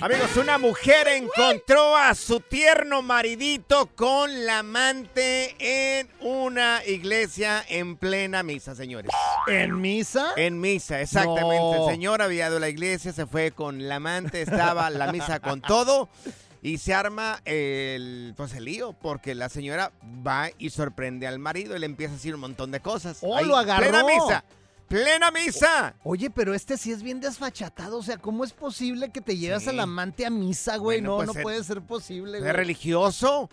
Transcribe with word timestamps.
Amigos, 0.00 0.36
una 0.36 0.58
mujer 0.58 1.08
encontró 1.08 1.96
a 1.96 2.14
su 2.14 2.38
tierno 2.38 3.02
maridito 3.02 3.86
con 3.96 4.46
la 4.46 4.60
amante 4.60 5.56
en 5.58 6.08
una 6.20 6.86
iglesia 6.86 7.64
en 7.68 7.96
plena 7.96 8.44
misa, 8.44 8.76
señores. 8.76 9.10
¿En 9.48 9.80
misa? 9.80 10.34
En 10.36 10.60
misa, 10.60 11.00
exactamente. 11.00 11.56
No. 11.56 11.88
El 11.88 11.94
señor 11.94 12.22
había 12.22 12.46
ido 12.46 12.58
a 12.58 12.60
la 12.60 12.68
iglesia, 12.68 13.12
se 13.12 13.26
fue 13.26 13.50
con 13.50 13.88
la 13.88 13.96
amante, 13.96 14.42
estaba 14.42 14.88
la 14.90 15.10
misa 15.10 15.40
con 15.40 15.60
todo. 15.60 16.08
Y 16.62 16.78
se 16.78 16.94
arma 16.94 17.40
el, 17.44 18.34
pues 18.36 18.52
el 18.54 18.66
lío, 18.66 18.92
porque 18.92 19.34
la 19.34 19.48
señora 19.48 19.92
va 20.26 20.50
y 20.58 20.70
sorprende 20.70 21.26
al 21.26 21.40
marido 21.40 21.76
y 21.76 21.80
le 21.80 21.86
empieza 21.86 22.12
a 22.12 22.16
decir 22.16 22.34
un 22.34 22.40
montón 22.40 22.70
de 22.70 22.80
cosas. 22.80 23.18
Oh, 23.22 23.36
Ahí, 23.36 23.46
lo 23.46 23.56
agarró. 23.56 23.82
Plena 23.82 24.04
misa, 24.04 24.44
plena 24.88 25.30
misa. 25.30 25.94
Oye, 26.02 26.30
pero 26.30 26.54
este 26.54 26.76
sí 26.76 26.90
es 26.92 27.02
bien 27.02 27.20
desfachatado. 27.20 27.98
O 27.98 28.02
sea, 28.02 28.16
¿cómo 28.18 28.44
es 28.44 28.52
posible 28.52 29.10
que 29.10 29.20
te 29.20 29.36
llevas 29.36 29.68
al 29.68 29.78
amante 29.80 30.26
a 30.26 30.30
misa, 30.30 30.76
güey? 30.76 31.00
Bueno, 31.00 31.10
no, 31.10 31.24
pues, 31.24 31.36
no 31.36 31.42
puede 31.42 31.62
ser 31.64 31.82
posible, 31.82 32.38
¿Es 32.38 32.42
güey. 32.44 32.52
religioso? 32.54 33.48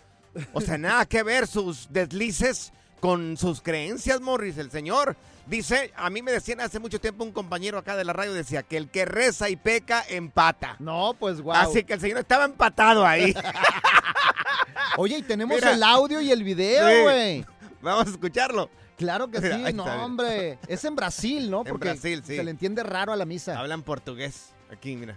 O 0.54 0.62
sea, 0.62 0.78
nada 0.78 1.06
que 1.06 1.24
ver 1.24 1.48
sus 1.48 1.88
deslices 1.92 2.72
con 3.00 3.38
sus 3.38 3.62
creencias, 3.62 4.22
Morris. 4.22 4.58
El 4.58 4.72
señor 4.72 5.16
dice, 5.46 5.92
a 5.96 6.10
mí 6.10 6.22
me 6.22 6.32
decían 6.32 6.60
hace 6.62 6.80
mucho 6.80 7.00
tiempo 7.00 7.24
un 7.24 7.32
compañero 7.32 7.78
acá 7.78 7.96
de 7.96 8.04
la 8.06 8.14
radio, 8.14 8.34
decía 8.34 8.64
que 8.64 8.78
el 8.78 8.90
que 8.90 9.06
reza 9.06 9.50
y 9.50 9.56
peca, 9.58 10.04
empata. 10.10 10.76
No, 10.80 11.16
pues 11.20 11.42
guau. 11.42 11.70
Así 11.70 11.84
que 11.84 11.94
el 11.94 12.00
señor 12.02 12.18
estaba 12.20 12.46
empatado 12.46 13.06
ahí. 13.06 13.36
Oye, 14.98 15.18
y 15.18 15.22
tenemos 15.24 15.56
Mira. 15.56 15.74
el 15.74 15.84
audio 15.84 16.22
y 16.22 16.32
el 16.32 16.44
video, 16.44 16.88
Sí. 16.88 17.02
güey. 17.04 17.46
Vamos 17.82 18.08
a 18.08 18.10
escucharlo. 18.12 18.70
Claro 18.98 19.30
que 19.30 19.40
sí, 19.42 19.74
no, 19.74 19.84
hombre. 19.84 20.58
Es 20.68 20.84
en 20.86 20.96
Brasil, 20.96 21.50
¿no? 21.52 21.60
En 21.62 21.66
Porque 21.72 21.90
Brasil, 21.90 22.22
sí. 22.26 22.36
se 22.38 22.44
le 22.44 22.52
entiende 22.52 22.84
raro 22.84 23.12
a 23.14 23.16
la 23.16 23.26
misa. 23.26 23.58
Hablan 23.60 23.84
portugués. 23.84 24.54
Aquí, 24.72 24.96
mira. 24.96 25.16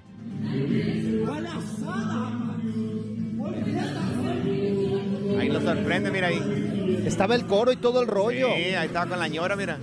Ahí 5.39 5.49
lo 5.49 5.61
sorprende, 5.61 6.11
mira 6.11 6.29
ahí. 6.29 7.03
Estaba 7.07 7.35
el 7.35 7.47
coro 7.47 7.73
y 7.73 7.77
todo 7.77 8.01
el 8.01 8.09
rollo. 8.09 8.49
Sí, 8.57 8.75
ahí 8.75 8.87
estaba 8.87 9.07
con 9.07 9.19
la 9.19 9.29
ñora, 9.29 9.57
mira. 9.57 9.79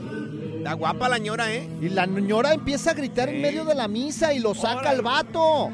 Está 0.57 0.73
guapa 0.73 1.07
la 1.09 1.17
ñora, 1.19 1.53
¿eh? 1.53 1.69
Y 1.81 1.89
la 1.89 2.05
ñora 2.07 2.53
empieza 2.53 2.91
a 2.91 2.93
gritar 2.93 3.29
en 3.29 3.41
medio 3.41 3.65
de 3.65 3.75
la 3.75 3.87
misa 3.87 4.33
y 4.33 4.39
lo 4.39 4.53
saca 4.55 4.89
al 4.89 5.01
vato. 5.01 5.69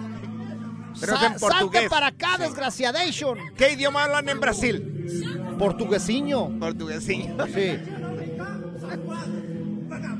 Pero 0.99 1.15
es 1.15 1.23
en 1.23 1.33
portugués. 1.35 1.83
Saca 1.83 1.89
para 1.95 2.07
acá, 2.07 2.33
Sí. 2.35 2.43
desgraciadation. 2.43 3.37
¿Qué 3.55 3.71
idioma 3.73 4.03
hablan 4.03 4.27
en 4.29 4.39
Brasil? 4.41 5.55
Portuguesiño. 5.57 6.59
Portuguesiño. 6.59 7.37
Sí. 7.47 7.79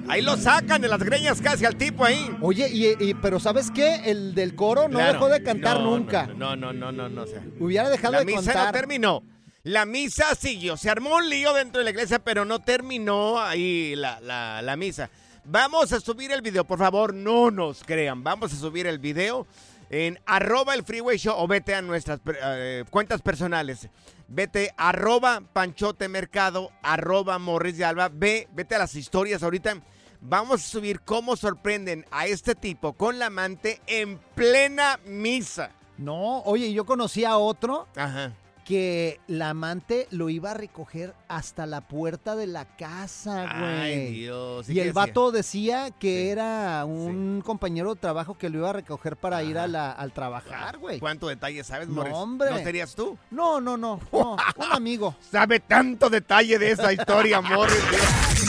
Ahí 0.07 0.22
lo 0.22 0.35
sacan 0.35 0.81
de 0.81 0.88
las 0.90 1.02
greñas 1.03 1.40
casi 1.41 1.63
al 1.66 1.75
tipo 1.78 2.03
ahí. 2.03 2.29
Oye, 2.41 2.68
y, 2.69 2.88
y- 3.03 3.13
pero 3.13 3.40
¿sabes 3.40 3.72
qué? 3.72 4.02
El 4.12 4.35
del 4.35 4.56
coro 4.56 4.90
no 4.90 4.97
Claro. 4.97 5.13
dejó 5.13 5.29
de 5.29 5.41
cantar 5.44 5.79
No, 5.79 5.91
nunca. 5.97 6.28
No, 6.35 6.56
no, 6.56 6.74
no, 6.74 6.91
no, 6.91 7.07
no. 7.07 7.22
o 7.24 7.28
sea, 7.28 7.41
Hubiera 7.59 7.90
dejado 7.90 8.13
la 8.13 8.19
de 8.19 8.25
misa 8.25 8.66
no 8.66 8.72
terminó. 8.72 9.24
La 9.63 9.85
misa 9.85 10.34
siguió. 10.35 10.75
Se 10.75 10.90
armó 10.90 11.16
un 11.16 11.29
lío 11.29 11.53
dentro 11.53 11.79
de 11.79 11.85
la 11.85 11.91
iglesia, 11.91 12.19
pero 12.19 12.44
no 12.46 12.59
terminó 12.59 13.40
ahí 13.40 13.96
la, 13.96 14.19
la- 14.19 14.62
la 14.62 14.75
misa. 14.75 15.09
Vamos 15.46 15.94
a 15.94 16.00
subir 16.00 16.31
el 16.31 16.41
video, 16.41 16.66
por 16.66 16.79
favor, 16.79 17.13
no 17.13 17.50
nos 17.52 17.84
crean. 17.84 18.23
Vamos 18.23 18.52
a 18.53 18.56
subir 18.58 18.88
el 18.88 19.00
video 19.00 19.47
en 19.90 20.19
arroba 20.25 20.73
el 20.73 20.84
freeway 20.84 21.18
show 21.18 21.35
o 21.38 21.47
vete 21.47 21.73
a 21.73 21.81
nuestras 21.81 22.19
per- 22.19 22.38
eh, 22.44 22.84
cuentas 22.90 23.22
personales. 23.22 23.88
Vete 24.33 24.73
arroba 24.78 25.41
panchote 25.51 26.07
mercado, 26.07 26.72
arroba 26.83 27.37
morris 27.37 27.78
de 27.78 27.83
alba. 27.83 28.09
Ve, 28.09 28.47
vete 28.53 28.75
a 28.75 28.79
las 28.79 28.95
historias 28.95 29.43
ahorita. 29.43 29.81
Vamos 30.22 30.63
a 30.63 30.69
subir 30.69 31.01
cómo 31.01 31.35
sorprenden 31.35 32.05
a 32.11 32.28
este 32.28 32.55
tipo 32.55 32.93
con 32.93 33.19
la 33.19 33.25
amante 33.25 33.81
en 33.87 34.19
plena 34.33 35.01
misa. 35.05 35.72
No, 35.97 36.43
oye, 36.43 36.72
yo 36.72 36.85
conocí 36.85 37.25
a 37.25 37.35
otro 37.35 37.89
Ajá. 37.97 38.31
Que 38.72 39.20
la 39.28 39.50
amante 39.50 40.08
lo 40.12 40.29
iba 40.29 40.52
a 40.52 40.53
recoger 40.53 41.14
hasta 41.28 41.66
la 41.66 41.82
puerta 41.82 42.38
de 42.38 42.47
la 42.47 42.78
casa, 42.78 43.41
güey. 43.59 43.82
Ay, 43.82 44.12
Dios. 44.14 44.70
Y 44.70 44.79
el 44.79 44.94
vato 44.94 45.34
decía 45.34 45.91
que 45.91 46.29
era 46.32 46.85
un 46.85 47.41
compañero 47.46 47.94
de 47.96 48.00
trabajo 48.00 48.38
que 48.38 48.47
lo 48.50 48.59
iba 48.59 48.70
a 48.70 48.73
recoger 48.73 49.18
para 49.18 49.44
ir 49.44 49.58
a 49.58 49.68
la- 49.68 49.91
al 49.91 50.14
trabajar, 50.14 50.78
güey. 50.78 51.02
¿Cuánto 51.02 51.28
detalle 51.28 51.66
sabes, 51.66 51.90
No, 51.90 51.96
Morris? 51.96 52.14
hombre. 52.14 52.50
¿No 52.50 52.59
serías 52.59 52.96
tú? 52.96 53.18
No, 53.29 53.59
no, 53.59 53.76
no, 53.76 54.00
no, 54.09 54.38
un 54.38 54.38
amigo. 54.72 55.17
Sabe 55.29 55.59
tanto 55.59 56.09
detalle 56.09 56.58
de 56.58 56.72
esa 56.72 56.94
historia, 56.94 57.41
Morris. 57.41 57.76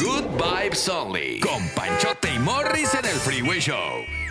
Good 0.00 0.40
vibes 0.40 0.88
only. 0.88 1.40
Con 1.40 1.68
Panchote 1.74 2.32
y 2.32 2.38
Morris 2.38 2.94
en 2.94 3.06
el 3.06 3.16
Freeway 3.16 3.58
Show. 3.58 4.21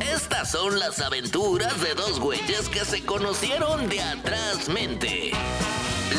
Estas 0.00 0.50
son 0.50 0.78
las 0.78 1.00
aventuras 1.00 1.80
de 1.80 1.94
dos 1.94 2.20
güeyes 2.20 2.68
que 2.68 2.84
se 2.84 3.04
conocieron 3.04 3.88
de 3.88 4.00
atrás 4.00 4.68
mente. 4.68 5.32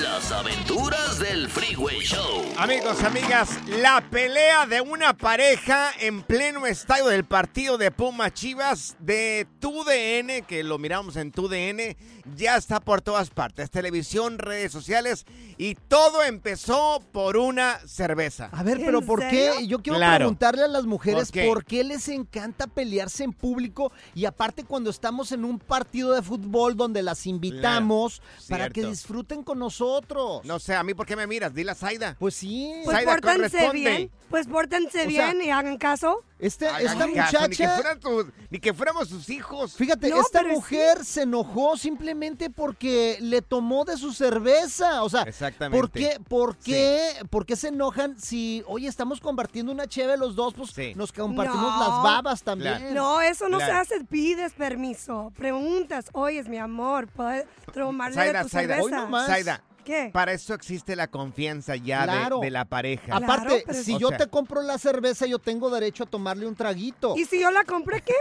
Las 0.05 0.31
aventuras 0.31 1.17
del 1.19 1.49
Freeway 1.49 1.99
Show. 2.01 2.43
Amigos, 2.57 3.01
amigas, 3.03 3.49
la 3.67 4.07
pelea 4.11 4.67
de 4.67 4.79
una 4.79 5.17
pareja 5.17 5.89
en 5.99 6.21
pleno 6.21 6.67
estadio 6.67 7.07
del 7.07 7.25
partido 7.25 7.79
de 7.79 7.89
Puma 7.89 8.31
Chivas 8.31 8.95
de 8.99 9.47
TUDN, 9.59 10.45
que 10.47 10.63
lo 10.63 10.77
miramos 10.77 11.15
en 11.15 11.31
TUDN, 11.31 11.97
ya 12.35 12.55
está 12.55 12.79
por 12.79 13.01
todas 13.01 13.31
partes, 13.31 13.71
televisión, 13.71 14.37
redes 14.37 14.71
sociales, 14.71 15.25
y 15.57 15.73
todo 15.73 16.21
empezó 16.23 17.01
por 17.11 17.35
una 17.37 17.79
cerveza. 17.87 18.49
A 18.51 18.61
ver, 18.61 18.79
pero 18.85 19.01
¿por 19.01 19.27
qué? 19.27 19.65
Yo 19.67 19.81
quiero 19.81 19.97
Claro. 19.97 20.17
preguntarle 20.17 20.63
a 20.65 20.67
las 20.67 20.85
mujeres 20.85 21.25
¿Por 21.25 21.33
qué? 21.33 21.47
por 21.47 21.65
qué 21.65 21.83
les 21.83 22.07
encanta 22.09 22.67
pelearse 22.67 23.23
en 23.23 23.33
público 23.33 23.91
y 24.13 24.25
aparte 24.25 24.63
cuando 24.63 24.91
estamos 24.91 25.31
en 25.31 25.45
un 25.45 25.57
partido 25.59 26.13
de 26.13 26.21
fútbol 26.21 26.77
donde 26.77 27.01
las 27.01 27.25
invitamos 27.25 28.21
para 28.47 28.69
que 28.69 28.85
disfruten 28.85 29.43
con 29.43 29.57
nosotros. 29.59 29.94
No 30.43 30.59
sé, 30.59 30.75
a 30.75 30.83
mí 30.83 30.93
por 30.93 31.05
qué 31.05 31.15
me 31.15 31.27
miras, 31.27 31.53
dile 31.53 31.71
a 31.71 31.75
Zaida. 31.75 32.15
Pues 32.19 32.35
sí. 32.35 32.73
Pues 32.83 32.95
Zaida, 32.95 33.11
pórtense 33.13 33.37
corresponde. 33.57 33.71
bien, 33.79 34.11
pues 34.29 34.47
pórtense 34.47 35.07
O 35.07 35.09
sea, 35.09 35.31
bien 35.33 35.41
y 35.41 35.51
hagan 35.51 35.77
caso. 35.77 36.23
Este, 36.37 36.67
Ay, 36.67 36.85
esta 36.85 37.05
Ni 37.07 37.13
que, 37.13 37.21
muchacha, 37.21 37.75
fueran 37.75 37.99
tus- 37.99 38.25
ni 38.49 38.59
que 38.59 38.73
fuéramos 38.73 39.07
sus 39.07 39.29
hijos. 39.29 39.73
fíjate, 39.75 40.09
No, 40.09 40.19
esta 40.19 40.41
sí. 40.41 40.47
mujer 40.47 41.05
se 41.05 41.21
enojó 41.21 41.77
simplemente 41.77 42.49
porque 42.49 43.17
le 43.21 43.41
tomó 43.41 43.85
de 43.85 43.95
su 43.95 44.11
cerveza. 44.11 45.03
O 45.03 45.09
sea, 45.09 45.21
Exactamente. 45.23 45.79
¿por 45.79 45.89
qué, 45.91 46.19
por 46.27 46.57
qué, 46.57 47.13
por 47.29 47.45
qué 47.45 47.55
se 47.55 47.69
enojan 47.69 48.19
si, 48.19 48.63
oye, 48.67 48.87
estamos 48.89 49.21
compartiendo 49.21 49.71
una 49.71 49.87
cheve 49.87 50.17
los 50.17 50.35
dos, 50.35 50.53
pues 50.53 50.71
Sí. 50.71 50.93
nos 50.95 51.13
compartimos 51.13 51.61
No. 51.73 51.79
las 51.79 52.03
babas 52.03 52.43
también. 52.43 52.77
Claro. 52.79 52.93
No, 52.93 53.21
eso 53.21 53.47
no 53.47 53.57
Claro. 53.57 53.73
se 53.73 53.95
hace. 53.95 54.03
Pides 54.05 54.51
permiso. 54.53 55.31
Preguntas. 55.37 56.07
Oye, 56.11 56.39
es 56.39 56.49
mi 56.49 56.57
amor. 56.57 57.07
¿Puedo 57.07 57.43
tomarle 57.73 58.33
de 58.33 58.41
tu 58.43 58.49
cerveza? 58.49 58.81
Hoy 58.81 58.91
nomás. 58.91 59.27
Zaida, 59.27 59.61
¿Qué? 59.83 60.09
para 60.11 60.31
eso 60.33 60.53
existe 60.55 60.95
la 60.95 61.07
confianza 61.07 61.75
ya 61.75 62.01
de- 62.01 62.05
Claro. 62.11 62.39
de, 62.39 62.49
la 62.49 62.65
pareja. 62.65 63.15
Aparte, 63.15 63.65
si 63.73 63.93
O 63.95 63.99
yo 63.99 64.09
sea- 64.09 64.17
te 64.17 64.27
compro 64.27 64.63
la 64.63 64.77
cerveza, 64.79 65.27
yo 65.27 65.37
tengo 65.37 65.69
derecho 65.69 66.03
a 66.03 66.07
tomarle 66.25 66.47
un 66.47 66.55
traguito. 66.55 67.13
¿Y 67.15 67.25
si 67.25 67.39
yo 67.39 67.51
la 67.51 67.63
compré 67.63 68.01
qué? 68.01 68.13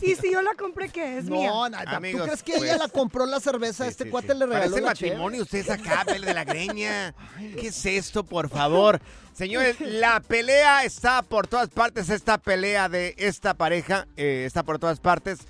¿Y 0.00 0.16
si 0.16 0.32
yo 0.32 0.40
la 0.40 0.54
compré 0.54 0.88
qué? 0.88 1.18
Es 1.18 1.26
mía. 1.26 1.50
no, 1.50 1.68
nada, 1.68 2.00
¿tú 2.00 2.18
crees 2.18 2.42
que 2.42 2.52
pues- 2.52 2.62
ella 2.64 2.78
la 2.78 2.88
compró 2.88 3.26
la 3.26 3.40
cerveza? 3.40 3.84
Sí, 3.84 3.90
este 3.90 4.04
sí, 4.04 4.10
cuate 4.10 4.32
sí. 4.32 4.38
le 4.38 4.46
regaló 4.46 4.62
Parece 4.62 4.80
la 4.80 4.86
matrimonio, 4.86 5.42
ustedes 5.42 5.68
acá, 5.70 6.02
pele 6.06 6.26
de 6.26 6.34
la 6.34 6.44
greña. 6.44 7.14
¿Qué 7.38 7.68
es 7.68 7.86
esto, 7.86 8.24
por 8.24 8.48
favor? 8.48 9.00
Señores, 9.34 9.76
la 9.80 10.20
pelea 10.20 10.84
está 10.84 11.22
por 11.22 11.46
todas 11.46 11.68
partes. 11.68 12.08
Esta 12.08 12.38
pelea 12.38 12.88
de 12.88 13.14
esta 13.18 13.54
pareja 13.54 14.08
eh, 14.16 14.44
está 14.46 14.62
por 14.62 14.78
todas 14.78 14.98
partes. 14.98 15.40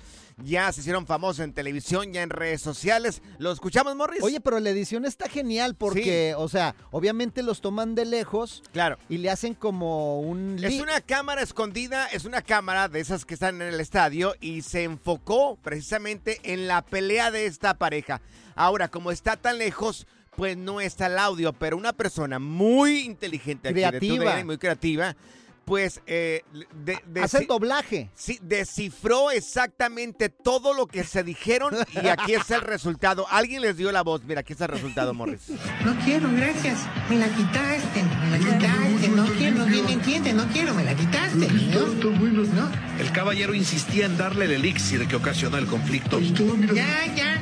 Ya 0.43 0.71
se 0.71 0.81
hicieron 0.81 1.05
famosos 1.05 1.39
en 1.43 1.53
televisión, 1.53 2.13
ya 2.13 2.23
en 2.23 2.29
redes 2.29 2.61
sociales. 2.61 3.21
¿Lo 3.37 3.51
escuchamos, 3.51 3.95
Morris? 3.95 4.23
Oye, 4.23 4.41
pero 4.41 4.59
la 4.59 4.69
edición 4.69 5.05
está 5.05 5.29
genial 5.29 5.75
porque, 5.75 6.33
o 6.37 6.47
sea, 6.49 6.75
obviamente 6.91 7.43
los 7.43 7.61
toman 7.61 7.95
de 7.95 8.05
lejos 8.05 8.63
claro. 8.71 8.97
y 9.09 9.17
le 9.17 9.29
hacen 9.29 9.53
como 9.53 10.21
un... 10.21 10.57
Es 10.63 10.81
una 10.81 11.01
cámara 11.01 11.41
escondida, 11.41 12.07
es 12.07 12.25
una 12.25 12.41
cámara 12.41 12.89
de 12.89 12.99
esas 12.99 13.25
que 13.25 13.33
están 13.35 13.61
en 13.61 13.73
el 13.73 13.79
estadio 13.79 14.35
y 14.41 14.61
se 14.61 14.83
enfocó 14.83 15.57
precisamente 15.61 16.39
en 16.43 16.67
la 16.67 16.81
pelea 16.81 17.31
de 17.31 17.45
esta 17.45 17.75
pareja. 17.75 18.21
Ahora, 18.55 18.87
como 18.87 19.11
está 19.11 19.37
tan 19.37 19.57
lejos, 19.57 20.07
pues 20.35 20.57
no 20.57 20.81
está 20.81 21.07
el 21.07 21.17
audio, 21.17 21.53
pero 21.53 21.77
una 21.77 21.93
persona 21.93 22.39
muy 22.39 23.01
inteligente, 23.01 23.69
aquí 23.69 23.81
de 23.81 23.87
Creativa. 23.87 24.43
Muy 24.43 24.57
creativa, 24.57 25.15
pues 25.65 26.01
eh, 26.07 26.43
de, 26.83 26.97
de- 27.07 27.21
Hace 27.21 27.37
el 27.37 27.43
sí- 27.43 27.47
doblaje. 27.47 28.09
sí, 28.15 28.39
descifró 28.41 29.31
exactamente 29.31 30.29
todo 30.29 30.73
lo 30.73 30.87
que 30.87 31.03
se 31.03 31.23
dijeron 31.23 31.73
y 32.01 32.07
aquí 32.07 32.33
está 32.33 32.55
el 32.55 32.61
resultado. 32.61 33.25
Alguien 33.29 33.61
les 33.61 33.77
dio 33.77 33.91
la 33.91 34.01
voz. 34.01 34.23
Mira, 34.25 34.41
aquí 34.41 34.53
está 34.53 34.65
el 34.65 34.71
resultado, 34.71 35.13
Morris. 35.13 35.49
No 35.85 35.95
quiero, 36.03 36.29
gracias. 36.31 36.79
Me 37.09 37.17
la 37.17 37.27
quitaste, 37.27 38.03
me 38.03 38.29
la 38.31 38.37
quitaste. 38.39 39.07
No 39.09 39.25
quiero, 39.37 39.65
bien 39.65 39.89
entiende, 39.89 40.33
no 40.33 40.45
quiero, 40.47 40.73
me 40.73 40.83
la 40.83 40.95
quitaste. 40.95 41.47
¿no? 41.47 42.71
El 42.99 43.11
caballero 43.11 43.53
insistía 43.53 44.05
en 44.05 44.17
darle 44.17 44.45
el 44.45 44.51
elixir 44.51 45.07
que 45.07 45.15
ocasiona 45.15 45.57
el 45.57 45.67
conflicto. 45.67 46.19
Ya, 46.19 47.05
ya. 47.15 47.41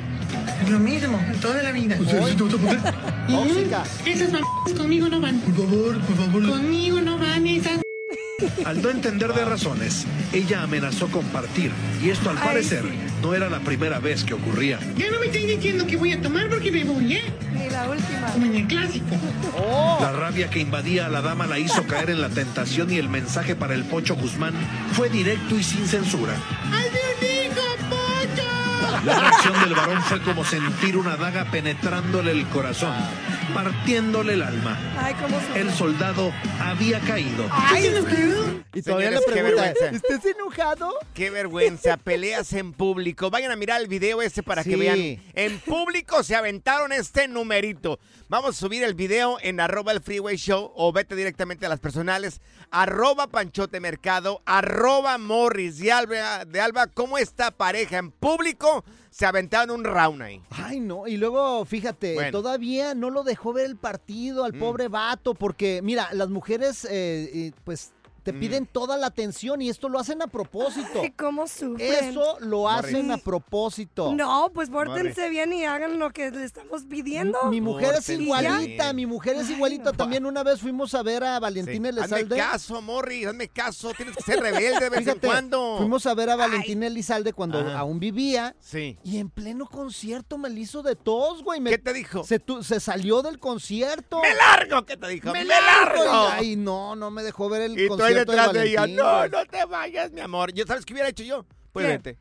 Es 0.64 0.70
lo 0.70 0.80
mismo, 0.80 1.20
toda 1.42 1.62
la 1.62 1.72
vida. 1.72 1.98
Tóxica. 1.98 3.84
Esas 4.06 4.32
mamadas 4.32 4.74
conmigo 4.78 5.10
no 5.10 5.20
van. 5.20 5.40
Por 5.42 5.56
favor, 5.68 6.00
por 6.02 6.16
favor. 6.16 6.44
Al 8.66 8.82
no 8.82 8.90
entender 8.90 9.34
de 9.34 9.46
razones, 9.46 10.06
ella 10.34 10.64
amenazó 10.64 11.08
con 11.08 11.26
partir. 11.26 11.72
Y 12.04 12.10
esto 12.10 12.30
al 12.30 12.38
Ay, 12.38 12.44
parecer 12.48 12.84
sí. 12.84 12.98
no 13.22 13.34
era 13.34 13.50
la 13.50 13.60
primera 13.60 14.00
vez 14.00 14.24
que 14.24 14.34
ocurría. 14.34 14.80
Ya 14.98 15.10
no 15.10 15.20
me 15.20 15.28
estáis 15.28 15.48
diciendo 15.48 15.86
que 15.88 15.98
voy 15.98 16.14
a 16.14 16.22
tomar 16.22 16.48
porque 16.50 16.72
me 16.72 16.84
voy, 16.84 17.14
¿eh? 17.16 17.24
Ni 17.54 17.70
la 17.70 17.90
última. 17.90 18.28
Como 18.34 18.46
en 18.46 18.56
el 18.56 18.68
clásico. 18.68 19.16
Oh, 19.58 19.98
La 20.02 20.12
rabia 20.12 20.50
que 20.50 20.60
invadía 20.60 21.08
a 21.08 21.10
la 21.10 21.22
dama 21.22 21.48
la 21.48 21.60
hizo 21.60 21.86
caer 21.88 22.10
en 22.10 22.22
la 22.22 22.30
tentación 22.30 22.92
y 22.92 22.98
el 22.98 23.10
mensaje 23.10 23.56
para 23.56 23.74
el 23.74 23.84
Pocho 23.84 24.16
Guzmán 24.16 24.54
fue 24.94 25.10
directo 25.10 25.58
y 25.58 25.64
sin 25.64 25.88
censura. 25.88 26.34
La 29.06 29.20
reacción 29.20 29.60
del 29.62 29.74
varón 29.74 30.02
fue 30.04 30.22
como 30.22 30.46
sentir 30.46 30.96
una 30.96 31.16
daga 31.18 31.46
penetrándole 31.46 32.32
el 32.32 32.46
corazón, 32.48 32.94
partiéndole 33.54 34.34
el 34.34 34.42
alma. 34.42 34.78
Ay, 34.98 35.14
cómo. 35.22 35.40
El 35.56 35.72
soldado 35.72 36.32
había 36.60 37.00
caído. 37.00 37.46
Y 38.74 38.82
todavía 38.82 39.08
Señores, 39.10 39.28
le 39.28 39.34
qué 39.34 39.42
pregunta, 39.42 39.62
vergüenza. 39.74 39.96
¿estás 40.16 40.26
enojado? 40.26 40.90
Qué 41.14 41.30
vergüenza, 41.30 41.98
peleas 41.98 42.54
en 42.54 42.72
público. 42.74 43.30
Vayan 43.30 43.52
a 43.52 43.56
mirar 43.56 43.82
el 43.82 43.88
video 43.88 44.22
este 44.22 44.44
para 44.44 44.64
que 44.64 44.78
vean. 44.78 44.98
En 45.34 45.60
público 45.60 46.24
se 46.24 46.36
aventaron 46.36 46.92
este 46.94 47.28
numerito. 47.28 48.00
Vamos 48.30 48.52
a 48.52 48.60
subir 48.60 48.84
el 48.84 48.94
video 48.94 49.38
en 49.42 49.60
arroba 49.60 49.92
el 49.92 50.02
freeway 50.02 50.38
show 50.38 50.72
o 50.76 50.92
vete 50.94 51.16
directamente 51.16 51.66
a 51.66 51.70
las 51.70 51.80
personales. 51.82 52.40
Arroba 52.70 53.28
Panchote 53.28 53.80
Mercado, 53.82 54.42
arroba 54.46 55.18
Morris 55.18 55.78
de 55.80 55.92
Alba, 55.92 56.46
de 56.46 56.62
Alba. 56.62 56.88
¿Cómo 56.88 57.18
esta 57.18 57.52
pareja 57.52 57.98
en 57.98 58.12
público 58.12 58.86
se 59.10 59.26
aventaron 59.26 59.72
un 59.72 59.84
round 59.84 60.22
ahí? 60.22 60.42
Ay, 60.50 60.80
no, 60.80 61.08
y 61.08 61.18
luego, 61.18 61.66
fíjate, 61.66 62.14
Bueno. 62.14 62.32
todavía 62.32 62.96
no 62.96 63.10
lo 63.10 63.24
dejó 63.24 63.52
ver 63.52 63.66
el 63.66 63.76
partido 63.76 64.46
al 64.46 64.54
Mm. 64.54 64.60
pobre 64.60 64.88
vato, 64.88 65.34
porque, 65.34 65.82
mira, 65.84 66.08
las 66.14 66.30
mujeres, 66.30 66.86
eh, 66.86 67.30
eh, 67.34 67.52
pues, 67.66 67.92
te 68.24 68.34
Mm. 68.34 68.40
piden 68.40 68.66
toda 68.68 68.98
la 68.98 69.08
atención 69.08 69.62
y 69.62 69.70
esto 69.70 69.90
lo 69.90 70.00
hacen 70.00 70.22
a 70.22 70.28
propósito. 70.28 71.02
Ay, 71.02 71.12
cómo 71.12 71.48
sufren. 71.48 72.10
Eso 72.12 72.38
lo 72.40 72.70
hacen 72.70 73.12
a 73.12 73.18
propósito. 73.18 74.14
No, 74.14 74.52
pues 74.54 74.70
pórtense 74.70 75.30
bien 75.30 75.52
y 75.54 75.66
hagan 75.66 76.00
lo 76.00 76.12
que 76.12 76.32
le 76.32 76.44
estamos 76.44 76.84
pidiendo. 76.86 77.38
Mi 77.50 77.62
mujer 77.62 77.96
es 77.98 78.10
igualita, 78.10 78.84
bien. 78.86 78.96
mi 78.96 79.06
mujer 79.06 79.36
es 79.38 79.48
Ay, 79.48 79.54
igualita. 79.56 79.92
no. 79.92 79.94
También 79.94 80.26
una 80.26 80.44
vez 80.44 80.62
fuimos 80.62 80.94
a 80.94 81.04
ver 81.04 81.24
a 81.24 81.40
Valentina 81.40 81.90
Hazme 81.90 82.02
Elizalde. 82.02 82.38
caso, 82.38 82.82
Morris, 82.82 83.28
hazme 83.28 83.48
caso. 83.48 83.92
Tienes 83.96 84.16
que 84.16 84.24
ser 84.24 84.40
rebelde 84.40 84.80
de 84.80 84.90
vez 84.90 85.00
Fíjate, 85.00 85.26
en 85.28 85.32
cuando. 85.34 85.76
fuimos 85.78 86.06
a 86.06 86.14
ver 86.14 86.30
a 86.30 86.36
Valentina 86.36 86.88
Elizalde 86.88 87.34
cuando 87.34 87.60
Ajá. 87.60 87.80
aún 87.80 88.00
vivía. 88.00 88.56
Sí. 88.60 88.98
Y 89.04 89.18
en 89.18 89.30
pleno 89.30 89.68
concierto 89.68 90.38
me 90.38 90.50
le 90.50 90.60
hizo 90.62 90.82
de 90.84 90.96
tos, 90.96 91.44
güey. 91.44 91.60
Me- 91.60 91.72
¿Qué 91.72 91.78
te 91.78 91.94
dijo? 91.94 92.24
Se, 92.24 92.40
tu- 92.40 92.64
se 92.64 92.80
salió 92.80 93.22
del 93.22 93.40
concierto. 93.40 94.22
¡Me 94.22 94.34
largo! 94.36 94.86
¿Qué 94.86 94.98
te 94.98 95.08
dijo? 95.08 95.32
¡Me 95.32 95.40
¡Me, 95.40 95.46
largo! 95.46 96.04
largo! 96.04 96.28
Ay, 96.32 96.56
no, 96.56 96.96
no 96.96 97.12
me 97.12 97.24
dejó 97.24 97.50
ver 97.50 97.62
el 97.64 97.76
tú 97.88 97.98
ahí 98.20 98.26
detrás 98.26 98.54
de 98.54 98.60
de 98.60 98.68
ella, 98.70 98.88
no, 98.88 99.28
no 99.28 99.46
te 99.46 99.66
vayas, 99.66 100.12
mi 100.12 100.22
amor. 100.22 100.52
¿Yo 100.54 100.66
sabes 100.66 100.86
qué 100.86 100.94
hubiera 100.94 101.10
hecho 101.10 101.24
yo? 101.24 101.46
Pues 101.74 101.86
¿Qué? 101.86 101.92
vete. 101.92 102.18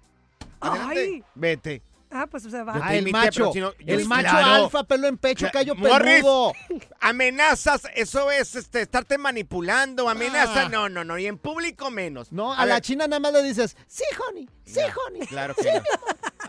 Adelante. 0.61 1.01
Ay. 1.01 1.25
Vete. 1.35 1.83
Ah, 2.13 2.27
pues 2.29 2.43
se 2.43 2.63
va. 2.65 2.75
Yo 2.75 2.81
te 2.81 2.87
Ah, 2.87 2.93
el 2.95 2.99
invité, 3.07 3.17
macho, 3.19 3.53
si 3.53 3.61
no- 3.61 3.73
el 3.87 4.05
macho 4.07 4.31
claro. 4.31 4.65
alfa, 4.65 4.83
pelo 4.83 5.07
en 5.07 5.17
pecho, 5.17 5.47
callo 5.53 5.77
peludo. 5.77 6.53
Amenazas, 7.01 7.83
eso 7.95 8.31
es 8.33 8.57
este, 8.57 8.83
estarte 8.83 9.17
manipulando. 9.17 10.09
Amenazas, 10.09 10.67
Ah. 10.67 10.69
no, 10.69 10.89
no, 10.89 11.05
no. 11.05 11.19
Y 11.19 11.27
en 11.27 11.39
público 11.39 11.89
menos. 11.91 12.33
No, 12.33 12.53
a, 12.53 12.67
la 12.67 12.75
ver, 12.75 12.83
china 12.83 13.07
nada 13.07 13.21
más 13.21 13.33
le 13.33 13.43
dices, 13.45 13.77
sí, 13.87 14.03
honey, 14.29 14.49
sí, 14.65 14.81
honey. 15.07 15.27
Claro 15.29 15.55
que 15.63 15.73
no. 15.73 15.83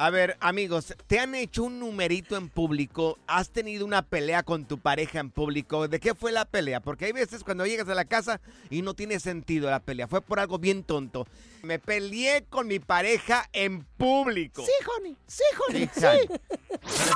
A 0.02 0.10
ver, 0.10 0.36
amigos, 0.40 0.96
¿te 1.06 1.20
han 1.20 1.36
hecho 1.36 1.62
un 1.62 1.78
numerito 1.78 2.36
en 2.36 2.50
público? 2.50 3.20
¿Has 3.28 3.52
tenido 3.52 3.86
una 3.86 4.02
pelea 4.02 4.42
con 4.42 4.66
tu 4.66 4.80
pareja 4.80 5.20
en 5.20 5.30
público? 5.30 5.88
¿De 5.88 6.00
qué 6.00 6.16
fue 6.16 6.32
la 6.32 6.46
pelea? 6.46 6.80
Porque 6.80 7.06
hay 7.06 7.12
veces 7.12 7.44
cuando 7.44 7.68
llegas 7.68 7.88
a 7.88 7.94
la 7.94 8.06
casa 8.06 8.42
y 8.72 8.82
no 8.82 8.96
tiene 8.96 9.20
sentido 9.20 9.70
la 9.70 9.80
pelea. 9.80 10.08
Fue 10.08 10.20
por 10.20 10.40
algo 10.40 10.58
bien 10.58 10.84
tonto. 10.84 11.28
Me 11.62 11.78
peleé 11.78 12.46
con 12.50 12.66
mi 12.66 12.80
pareja 12.80 13.48
en 13.54 13.84
público. 13.84 14.66
Sí, 14.66 14.72
honey, 14.98 15.16
sí, 15.28 15.44
honey, 15.70 15.88
Sí, 15.94 16.18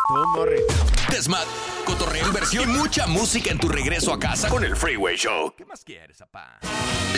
tú, 0.07 0.27
Morris. 0.35 0.61
Desmat, 1.09 1.47
cotorreo, 1.85 2.27
inversión 2.27 2.69
y 2.69 2.73
mucha 2.73 3.07
música 3.07 3.49
en 3.49 3.57
tu 3.57 3.67
regreso 3.67 4.13
a 4.13 4.19
casa 4.19 4.47
con 4.47 4.63
el 4.63 4.75
Freeway 4.75 5.15
Show. 5.15 5.55
¿Qué 5.57 5.65
más 5.65 5.83
quieres, 5.83 6.17
papá? 6.19 6.59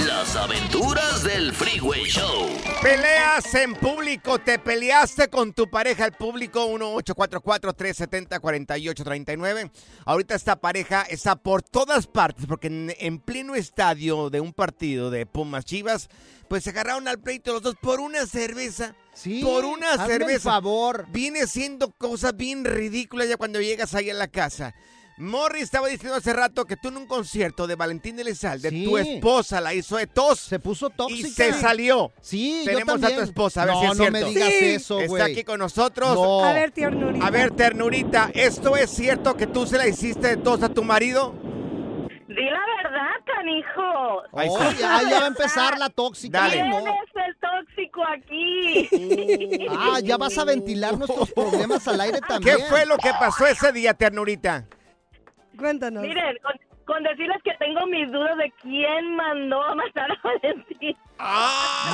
Las 0.05 0.35
aventuras 0.35 1.23
del 1.23 1.51
Freeway 1.51 2.03
Show. 2.03 2.47
Peleas 2.81 3.53
en 3.55 3.73
público. 3.73 4.39
Te 4.39 4.59
peleaste 4.59 5.27
con 5.29 5.53
tu 5.57 5.69
pareja. 5.69 6.05
El 6.05 6.13
público 6.13 6.65
1844-370-4839. 6.77 9.71
Ahorita 10.05 10.35
esta 10.35 10.61
pareja 10.61 11.01
está 11.01 11.35
por 11.35 11.63
todas 11.63 12.05
partes 12.05 12.45
porque 12.45 12.67
en, 12.67 12.93
en 12.99 13.17
pleno 13.19 13.55
estadio 13.55 14.29
de 14.29 14.39
un 14.39 14.53
partido 14.53 15.09
de 15.09 15.25
Pumas 15.25 15.65
Chivas, 15.65 16.09
pues 16.47 16.63
se 16.63 16.69
agarraron 16.69 17.07
al 17.07 17.19
pleito 17.19 17.53
los 17.53 17.63
dos 17.63 17.73
por 17.81 17.99
una 17.99 18.27
cerveza. 18.27 18.93
Sí, 19.13 19.41
por 19.43 19.65
una 19.65 20.05
cerveza. 20.05 20.51
favor. 20.51 21.07
Viene 21.09 21.47
siendo 21.47 21.89
cosas 21.89 22.37
bien 22.37 22.63
ridículas 22.63 23.27
ya 23.27 23.37
cuando 23.37 23.59
llegas 23.59 23.95
ahí 23.95 24.11
a 24.11 24.13
la 24.13 24.27
casa. 24.27 24.75
Morris 25.17 25.63
estaba 25.63 25.87
diciendo 25.87 26.15
hace 26.17 26.31
rato 26.31 26.65
que 26.65 26.77
tú 26.77 26.89
en 26.89 26.97
un 26.97 27.07
concierto 27.07 27.65
de 27.65 27.75
Valentín 27.75 28.19
Elizalde, 28.19 28.69
Sí. 28.69 28.85
tu 28.85 28.97
esposa 28.99 29.59
la 29.59 29.73
hizo 29.73 29.97
de 29.97 30.05
tos. 30.05 30.39
Se 30.39 30.59
puso 30.59 30.89
tóxica. 30.91 31.27
Y 31.27 31.31
se 31.31 31.53
salió. 31.53 32.11
Sí, 32.21 32.63
yo 32.65 32.71
Tenemos 32.71 32.95
a 32.97 32.99
también. 32.99 33.15
tu 33.17 33.23
esposa, 33.23 33.63
a 33.63 33.65
ver 33.65 33.73
no, 33.75 33.79
si 33.81 33.85
es 33.87 33.89
no 33.89 33.95
cierto. 34.03 34.19
me 34.19 34.29
digas 34.29 34.49
Sí. 34.59 34.65
eso, 34.65 34.99
Está 34.99 35.07
güey. 35.09 35.31
aquí 35.31 35.43
con 35.43 35.59
nosotros. 35.59 36.13
No. 36.13 36.43
A 36.45 36.53
ver, 36.53 36.71
ternurita. 36.71 37.25
A 37.25 37.29
ver, 37.31 37.51
ternurita, 37.51 38.31
¿esto 38.35 38.77
es 38.77 38.91
cierto 38.91 39.35
que 39.35 39.47
tú 39.47 39.65
se 39.65 39.77
la 39.77 39.87
hiciste 39.87 40.27
de 40.27 40.37
tos 40.37 40.61
a 40.61 40.69
tu 40.69 40.83
marido? 40.83 41.33
Di 42.27 42.43
la 42.43 42.59
verdad, 42.83 43.15
canijo. 43.25 44.21
Ahí 44.33 44.49
Oh, 44.51 44.61
está. 44.69 45.01
ya, 45.01 45.09
ya 45.09 45.19
va 45.19 45.25
a 45.25 45.27
empezar 45.33 45.77
la 45.79 45.89
tóxica. 45.89 46.41
Dale. 46.41 46.53
¿Quién 46.57 46.69
¿no? 46.69 46.77
es 46.77 46.85
el 47.25 47.35
tóxico 47.39 48.01
aquí? 48.05 49.67
Ah, 49.71 49.99
ya 50.03 50.17
vas 50.17 50.37
a 50.37 50.43
ventilar 50.45 50.95
nuestros 50.95 51.31
problemas 51.31 51.87
al 51.87 51.99
aire 52.01 52.19
también. 52.27 52.57
¿Qué 52.57 52.63
fue 52.65 52.85
lo 52.85 52.97
que 52.97 53.09
pasó 53.19 53.47
ese 53.47 53.71
día, 53.71 53.95
ternurita? 53.95 54.65
Cuéntanos. 55.57 56.03
Miren, 56.03 56.37
con, 56.43 56.53
con 56.85 57.03
decirles 57.03 57.37
que 57.43 57.53
tengo 57.59 57.85
mis 57.87 58.11
dudas 58.11 58.37
de 58.37 58.51
quién 58.61 59.15
mandó 59.15 59.61
a 59.63 59.75
matar 59.75 60.11
a 60.11 60.19
Valentín. 60.23 60.95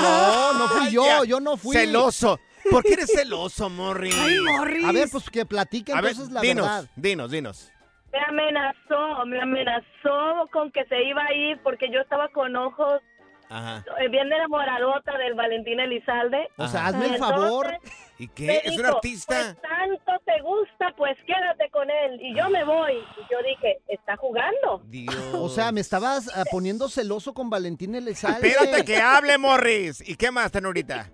No, 0.02 0.54
no 0.54 0.68
fui 0.68 0.92
yo, 0.92 1.24
yo 1.26 1.40
no 1.40 1.58
fui. 1.58 1.76
Celoso. 1.76 2.40
¿Por 2.70 2.84
qué 2.84 2.94
eres 2.94 3.12
celoso, 3.14 3.70
Morris? 3.70 4.16
Ay, 4.22 4.36
Morris. 4.40 4.86
A 4.86 4.92
ver, 4.92 5.08
pues 5.12 5.30
que 5.30 5.46
platique 5.46 5.92
A 5.92 6.02
ver, 6.02 6.12
entonces 6.12 6.34
la 6.34 6.42
dinos, 6.42 6.66
verdad. 6.66 6.90
dinos, 6.96 7.32
dinos. 7.32 7.72
Me 8.12 8.20
amenazó, 8.20 9.26
me 9.26 9.42
amenazó 9.42 10.48
con 10.52 10.72
que 10.72 10.86
se 10.86 11.04
iba 11.04 11.24
a 11.24 11.34
ir 11.34 11.60
porque 11.64 11.90
yo 11.92 12.00
estaba 12.00 12.30
con 12.30 12.56
ojos 12.56 13.02
Ajá. 13.50 13.84
eh, 14.00 14.08
bien 14.08 14.32
enamoradota 14.32 15.18
del 15.18 15.34
Valentín 15.34 15.80
Elizalde. 15.80 16.48
O 16.58 16.68
sea, 16.68 16.86
hazme 16.88 17.08
el 17.08 17.18
favor. 17.18 17.74
Entonces, 17.74 18.03
¿Y 18.20 18.28
me 18.28 18.34
qué? 18.34 18.62
¿Es 18.64 18.72
un 18.72 18.84
dijo, 18.84 18.96
artista? 18.96 19.36
Pues 19.36 19.62
tanto 19.62 20.24
te 20.26 20.42
gusta, 20.42 20.94
pues 20.96 21.18
quédate 21.26 21.70
con 21.72 21.90
él. 21.90 22.20
Y 22.22 22.36
yo 22.36 22.50
me 22.50 22.64
voy. 22.64 22.94
Y 22.94 23.32
yo 23.32 23.38
dije, 23.48 23.80
está 23.88 24.16
jugando. 24.18 24.82
Dios. 24.86 25.16
O 25.34 25.50
sea, 25.50 25.72
me 25.72 25.82
estabas 25.82 26.30
ah, 26.36 26.44
poniendo 26.52 26.90
celoso 26.90 27.34
con 27.34 27.50
Valentín 27.50 27.96
Elizalde. 27.96 28.48
Espérate 28.48 28.86
que 28.86 28.98
hable, 28.98 29.38
Morris. 29.38 30.08
¿Y 30.08 30.16
qué 30.16 30.32
más, 30.32 30.52
ternurita? 30.52 31.10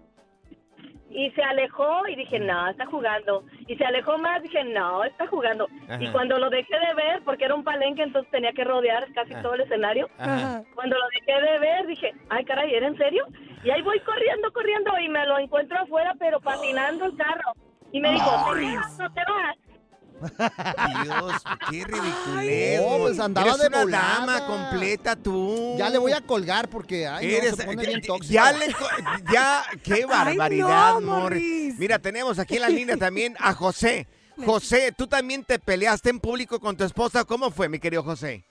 Y 1.12 1.32
se 1.32 1.42
alejó 1.42 2.08
y 2.08 2.16
dije, 2.16 2.38
no, 2.40 2.70
está 2.70 2.86
jugando. 2.86 3.44
Y 3.68 3.76
se 3.78 3.84
alejó 3.84 4.20
más, 4.20 4.44
dije, 4.44 4.64
no, 4.64 5.04
está 5.04 5.26
jugando. 5.26 5.68
Ajá. 5.88 6.02
Y 6.04 6.08
cuando 6.12 6.38
lo 6.38 6.52
dejé 6.52 6.76
de 6.80 6.94
ver, 6.94 7.24
porque 7.26 7.46
era 7.46 7.56
un 7.56 7.64
palenque, 7.64 8.04
entonces 8.04 8.30
tenía 8.32 8.54
que 8.54 8.64
rodear 8.64 9.12
casi 9.14 9.34
Ah. 9.34 9.42
todo 9.42 9.56
el 9.56 9.62
escenario. 9.62 10.08
Ajá. 10.20 10.64
Cuando 10.76 10.96
lo 10.98 11.06
dejé 11.10 11.42
de 11.52 11.60
ver, 11.60 11.88
dije, 11.88 12.14
ay, 12.30 12.46
caray, 12.46 12.74
¿era 12.76 12.88
en 12.88 12.98
serio? 12.98 13.26
Y 13.64 13.70
ahí 13.70 13.82
voy 13.82 14.00
corriendo, 14.02 14.52
corriendo, 14.54 14.92
y 15.04 15.10
me 15.10 15.26
lo 15.26 15.38
encuentro 15.40 15.78
afuera, 15.80 16.14
pero 16.18 16.40
patinando 16.40 17.06
el 17.06 17.16
carro. 17.18 17.54
Y 17.92 18.00
me 18.00 18.12
dijo, 18.14 18.30
¿te 18.30 18.76
vas 18.76 18.98
no 18.98 19.14
te 19.14 19.22
vas? 19.22 19.56
Dios, 21.04 21.44
qué 21.70 21.84
ridiculez. 21.86 22.82
No, 22.82 22.98
pues 23.00 23.20
andaba 23.20 23.48
Eres 23.48 23.62
de 23.62 23.68
una 23.68 23.84
volada. 23.84 24.14
dama 24.20 24.46
completa 24.48 25.16
tú. 25.16 25.76
Ya 25.78 25.90
le 25.90 25.98
voy 25.98 26.12
a 26.12 26.20
colgar 26.22 26.68
porque 26.70 27.08
ay, 27.08 27.26
no, 27.26 27.34
Eres, 27.34 27.56
se 27.56 27.64
pone 27.66 27.84
ya- 27.84 27.90
bien 27.90 28.02
tóxico. 28.02 28.34
ya 28.34 28.52
le 28.52 28.68
ya, 29.32 29.64
qué 29.82 30.06
barbaridad, 30.06 30.96
no, 30.96 31.02
Morris. 31.02 31.42
Morris. 31.42 31.80
Mira, 31.80 32.00
tenemos 32.00 32.38
aquí 32.38 32.56
en 32.58 32.62
la 32.64 32.70
línea 32.70 32.98
también 32.98 33.36
a 33.40 33.54
José. 33.54 34.08
José, 34.46 34.94
tú 34.98 35.08
también 35.08 35.44
te 35.46 35.58
peleaste 35.58 36.10
en 36.10 36.20
público 36.20 36.60
con 36.60 36.76
tu 36.76 36.84
esposa. 36.84 37.24
¿Cómo 37.24 37.50
fue, 37.50 37.70
mi 37.70 37.80
querido 37.80 38.04
José? 38.04 38.44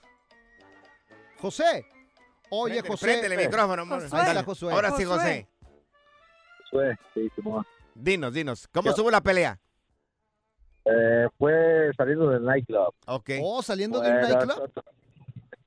José. 1.38 1.86
Oye, 2.50 2.82
José. 2.82 3.06
préndele 3.06 3.34
el 3.36 3.46
micrófono. 3.46 3.82
Josué. 3.84 3.96
Ahí 3.98 4.04
está 4.04 4.24
Dale. 4.24 4.42
Josué. 4.44 4.72
Ahora 4.72 4.90
sí, 4.92 5.04
Josué. 5.04 5.46
José. 6.70 6.98
sí, 7.14 7.30
Simón. 7.34 7.66
Dinos, 7.94 8.32
dinos. 8.32 8.68
¿Cómo 8.72 8.90
estuvo 8.90 9.10
la 9.10 9.20
pelea? 9.20 9.58
Eh, 10.84 11.28
fue 11.36 11.90
saliendo 11.96 12.30
del 12.30 12.44
nightclub. 12.44 12.94
Ok. 13.06 13.30
Oh, 13.42 13.62
saliendo 13.62 14.00
de 14.00 14.08
un 14.10 14.20
Bueno, 14.20 14.28
nightclub. 14.46 14.84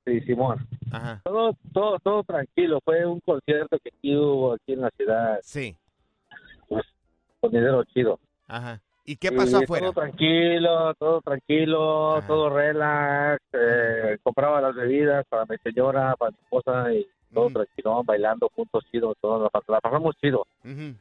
Sí, 0.06 0.20
Simón. 0.22 0.68
Ajá. 0.92 1.22
Todo, 1.24 1.56
todo, 1.74 2.00
todo 2.00 2.24
tranquilo. 2.24 2.80
Fue 2.84 3.06
un 3.06 3.20
concierto 3.20 3.78
que 3.84 3.90
aquí 3.90 4.16
hubo 4.16 4.54
aquí 4.54 4.74
en 4.74 4.82
la 4.82 4.90
ciudad. 4.98 5.40
Sí. 5.44 5.78
Pues, 6.68 6.84
con 7.40 7.52
dinero 7.52 7.84
chido. 7.86 8.20
Ajá. 8.48 8.82
¿Y 9.12 9.18
qué 9.18 9.32
pasó 9.32 9.60
Y 9.60 9.64
afuera? 9.66 9.88
Todo 9.88 10.02
tranquilo, 10.02 10.94
todo 10.96 11.22
tranquilo, 11.22 12.16
Ajá. 12.18 12.28
todo 12.28 12.50
relax. 12.50 13.42
eh, 13.54 14.18
compraba 14.24 14.62
las 14.62 14.74
bebidas 14.76 15.26
para 15.28 15.46
mi 15.46 15.58
señora, 15.58 16.16
para 16.18 16.32
mi 16.32 16.38
esposa 16.44 16.94
y 16.94 17.06
todo 17.34 17.50
Mm. 17.50 17.54
tranquilo, 17.54 18.04
bailando 18.06 18.50
juntos 18.56 18.86
chido, 18.92 19.14
todo, 19.22 19.50
la, 19.68 19.80
pasamos 19.82 20.16
chido. 20.22 20.46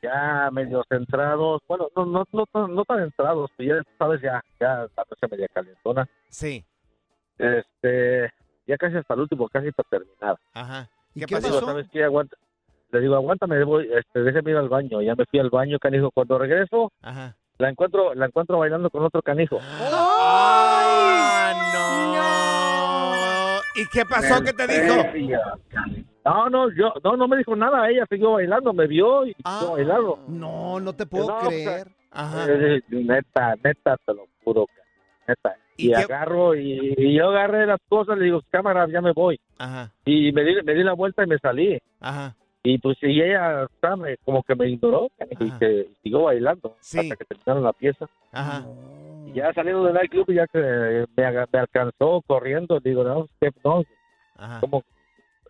Ya 0.03 0.49
medio 0.53 0.83
centrados, 0.89 1.61
bueno, 1.69 1.89
no, 1.95 2.05
no, 2.07 2.25
no, 2.33 2.47
tan- 2.47 2.75
no 2.75 2.85
tan 2.85 2.99
centrados, 2.99 3.51
pero 3.57 3.77
ya 3.77 3.83
sabes, 3.99 4.21
ya, 4.23 4.43
ya 4.61 4.89
la 4.97 5.05
noche 5.09 5.27
media 5.31 5.49
calentona. 5.53 6.09
Sí. 6.29 6.65
Este, 7.39 8.31
ya 8.67 8.77
casi 8.77 8.97
hasta 8.97 9.15
el 9.15 9.21
último, 9.21 9.49
casi 9.49 9.71
para 9.73 9.89
terminar. 9.89 10.37
Ajá. 10.53 10.89
¿Y 11.15 11.21
¿Qué 11.21 11.27
qué 11.27 11.35
pasó? 11.37 11.47
Digo, 11.55 11.61
¿sabes 11.67 11.87
qué? 11.93 12.05
Aguanta. 12.05 12.37
Le 12.93 13.01
digo, 13.01 13.15
aguántame, 13.15 13.63
voy, 13.65 13.89
este, 13.93 14.21
déjeme 14.23 14.51
ir 14.51 14.57
al 14.57 14.69
baño. 14.69 15.01
Ya 15.01 15.15
me 15.15 15.25
fui 15.27 15.39
al 15.39 15.49
baño, 15.51 15.79
canijo. 15.79 16.11
Cuando 16.11 16.39
regreso, 16.39 16.91
Ajá. 17.03 17.37
La 17.61 17.69
encuentro, 17.69 18.15
la 18.15 18.27
encuentro 18.27 18.59
bailando 18.59 18.91
con 18.91 19.05
otro 19.05 19.23
canijo. 19.23 19.59
¡Ah, 19.63 21.53
no! 23.75 23.81
¿Y 23.83 23.87
qué 23.93 24.05
pasó? 24.05 24.43
¿Qué 24.43 24.53
te 24.53 24.67
dijo? 24.67 24.95
No, 26.25 26.49
no, 26.51 26.71
yo, 26.73 26.93
no, 27.03 27.17
no 27.17 27.29
me 27.29 27.37
dijo 27.39 27.55
nada. 27.57 27.89
Ella 27.89 28.05
siguió 28.11 28.33
bailando, 28.33 28.73
me 28.73 28.87
vio 28.87 29.27
y 29.27 29.35
Ah. 29.45 29.59
siguió 29.61 29.75
bailando. 29.77 30.19
No, 30.29 30.81
no 30.81 30.93
te 30.93 31.07
puedo 31.07 31.29
No, 31.29 31.39
creer. 31.49 31.89
Ajá. 32.11 32.47
Eh, 32.49 32.83
Neta, 32.89 33.55
neta, 33.63 33.97
te 34.05 34.15
lo 34.15 34.27
juro, 34.45 34.67
neta. 35.27 35.57
¿Y 35.77 35.87
Y, 35.89 35.95
qué- 35.95 35.97
agarro 36.03 36.55
y, 36.55 36.95
y 36.99 37.17
yo 37.17 37.29
agarré 37.31 37.65
las 37.67 37.79
cosas, 37.89 38.19
le 38.19 38.25
digo, 38.27 38.43
cámara, 38.51 38.87
ya 38.93 39.01
me 39.01 39.13
voy. 39.13 39.41
Ajá. 39.59 39.91
Y 40.05 40.31
me 40.33 40.43
di, 40.45 40.57
me 40.63 40.75
di 40.75 40.83
la 40.83 40.93
vuelta 40.93 41.23
y 41.25 41.27
me 41.27 41.39
salí. 41.39 41.79
Ajá. 42.01 42.35
Y 42.63 42.79
pues 42.79 42.99
y 43.03 43.23
ella 43.23 43.67
¿sabe? 43.81 44.19
como 44.25 44.43
que 44.43 44.55
me 44.55 44.69
ignoró 44.69 45.09
y 45.41 45.51
que 45.53 45.89
siguió 46.03 46.25
bailando 46.25 46.77
Sí. 46.81 46.99
hasta 46.99 47.17
que 47.17 47.25
terminaron 47.25 47.65
la 47.65 47.73
pieza. 47.73 48.07
Ajá. 48.33 48.67
Y 49.27 49.33
ya 49.33 49.53
saliendo 49.55 49.85
del 49.85 49.95
nightclub 49.95 50.29
y 50.31 50.35
ya 50.35 50.47
que 50.47 51.07
me, 51.17 51.25
alcanzó 51.59 52.23
corriendo, 52.27 52.79
digo, 52.81 53.03
no, 53.03 53.27
¿qué, 53.41 53.51
no, 53.65 53.83
Ajá. 54.37 54.61
¿cómo 54.61 54.83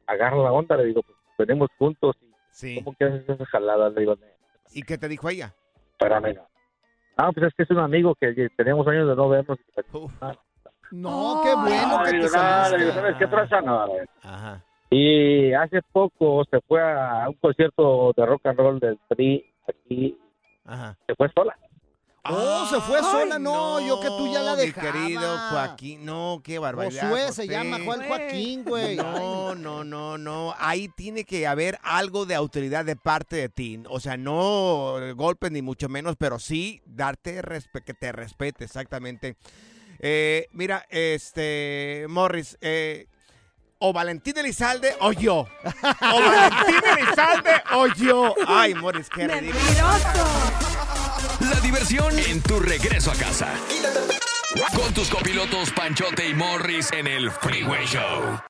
agarra 0.06 0.36
la 0.36 0.52
onda? 0.52 0.76
Le 0.76 0.84
digo, 0.84 1.02
pues 1.02 1.48
venimos 1.48 1.68
juntos 1.78 2.16
y 2.22 2.30
Sí. 2.52 2.74
¿cómo 2.82 2.96
que 2.96 3.04
haces 3.04 3.28
esa 3.28 3.44
jalada? 3.46 3.90
Le 3.90 4.00
digo, 4.00 4.14
"No, 4.16 4.26
¿Y 4.72 4.82
qué 4.82 4.96
te 4.98 5.08
dijo 5.08 5.28
ella? 5.28 5.52
espérame, 5.92 6.34
no. 6.34 6.46
Ah, 7.16 7.30
pues 7.32 7.46
es 7.48 7.54
que 7.54 7.64
es 7.64 7.70
un 7.70 7.78
amigo 7.78 8.14
que, 8.14 8.48
teníamos 8.56 8.86
años 8.86 9.08
de 9.08 9.16
no 9.16 9.28
vernos. 9.28 9.58
Uf. 9.92 10.12
No, 10.92 11.40
qué 11.44 11.54
bueno 11.54 11.98
No, 11.98 12.04
que 12.04 12.10
te 12.12 12.18
no. 12.18 12.28
¿sabes 12.28 13.16
qué 13.18 13.26
traza? 13.26 13.60
No. 13.60 13.86
Ajá. 14.22 14.64
Y 14.90 15.52
hace 15.52 15.80
poco 15.92 16.44
se 16.50 16.60
fue 16.62 16.80
a 16.82 17.28
un 17.28 17.34
concierto 17.34 18.12
de 18.16 18.26
rock 18.26 18.46
and 18.46 18.58
roll 18.58 18.80
del 18.80 18.98
Tri 19.08 19.44
aquí, 19.68 20.18
Ajá. 20.64 20.98
se 21.06 21.14
fue 21.14 21.28
sola. 21.34 21.56
Oh, 22.24 22.66
se 22.68 22.80
fue 22.82 22.98
Ay, 22.98 23.04
sola. 23.04 23.38
No, 23.38 23.80
yo 23.80 23.98
que 24.00 24.08
tú 24.08 24.30
ya 24.30 24.42
la 24.42 24.54
mi 24.54 24.62
dejaba. 24.66 24.92
querido 24.92 25.38
Joaquín. 25.50 26.04
No, 26.04 26.42
qué 26.44 26.58
barbaridad. 26.58 27.08
Josué 27.08 27.32
se 27.32 27.48
llama 27.48 27.78
Juan 27.82 28.06
Joaquín, 28.06 28.62
güey. 28.64 28.96
No, 28.96 29.54
no, 29.54 29.84
no, 29.84 30.18
no. 30.18 30.54
Ahí 30.58 30.88
tiene 30.96 31.24
que 31.24 31.46
haber 31.46 31.78
algo 31.82 32.26
de 32.26 32.34
autoridad 32.34 32.84
de 32.84 32.94
parte 32.96 33.36
de 33.36 33.48
ti. 33.48 33.82
O 33.88 34.00
sea, 34.00 34.18
no 34.18 34.96
golpes 35.16 35.50
ni 35.50 35.62
mucho 35.62 35.88
menos, 35.88 36.16
pero 36.18 36.38
sí 36.38 36.82
darte 36.84 37.40
respe- 37.42 37.82
que 37.84 37.94
te 37.94 38.12
respete, 38.12 38.64
exactamente. 38.64 39.36
Eh, 40.00 40.46
mira, 40.52 40.84
este, 40.90 42.04
Morris, 42.08 42.58
eh, 42.60 43.06
o 43.80 43.92
Valentín 43.92 44.36
Elizalde 44.36 44.94
o 45.00 45.12
yo. 45.12 45.48
O 46.12 46.20
Valentín 46.20 46.80
Elizalde 46.98 47.62
o 47.72 47.86
yo. 47.88 48.34
Ay, 48.46 48.74
Morris, 48.74 49.08
qué 49.08 49.26
ridículo. 49.26 49.60
La 51.40 51.60
diversión 51.60 52.16
en 52.18 52.42
tu 52.42 52.60
regreso 52.60 53.10
a 53.10 53.14
casa. 53.14 53.48
Con 54.76 54.92
tus 54.92 55.08
copilotos 55.08 55.70
Panchote 55.70 56.28
y 56.28 56.34
Morris 56.34 56.92
en 56.92 57.06
el 57.06 57.30
Freeway 57.30 57.86
Show. 57.86 58.49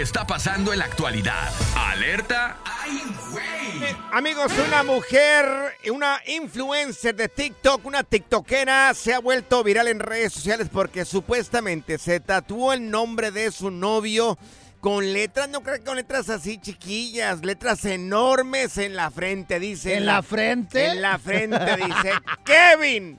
Está 0.00 0.24
pasando 0.24 0.72
en 0.72 0.78
la 0.78 0.84
actualidad. 0.84 1.52
Alerta. 1.74 2.58
¡Ay, 2.64 3.02
güey! 3.32 3.96
Amigos, 4.12 4.52
una 4.64 4.84
mujer, 4.84 5.44
una 5.92 6.20
influencer 6.24 7.16
de 7.16 7.28
TikTok, 7.28 7.84
una 7.84 8.04
tiktokera, 8.04 8.94
se 8.94 9.12
ha 9.12 9.18
vuelto 9.18 9.64
viral 9.64 9.88
en 9.88 9.98
redes 9.98 10.34
sociales 10.34 10.68
porque 10.72 11.04
supuestamente 11.04 11.98
se 11.98 12.20
tatuó 12.20 12.72
el 12.72 12.88
nombre 12.88 13.32
de 13.32 13.50
su 13.50 13.72
novio 13.72 14.38
con 14.80 15.12
letras, 15.12 15.48
no 15.48 15.64
creo 15.64 15.78
que 15.78 15.84
con 15.84 15.96
letras 15.96 16.28
así 16.28 16.58
chiquillas, 16.58 17.44
letras 17.44 17.84
enormes 17.84 18.78
en 18.78 18.94
la 18.94 19.10
frente, 19.10 19.58
dice. 19.58 19.96
¿En 19.96 20.06
la 20.06 20.22
frente? 20.22 20.92
En 20.92 21.02
la 21.02 21.18
frente, 21.18 21.76
dice. 21.76 22.12
Kevin, 22.44 23.18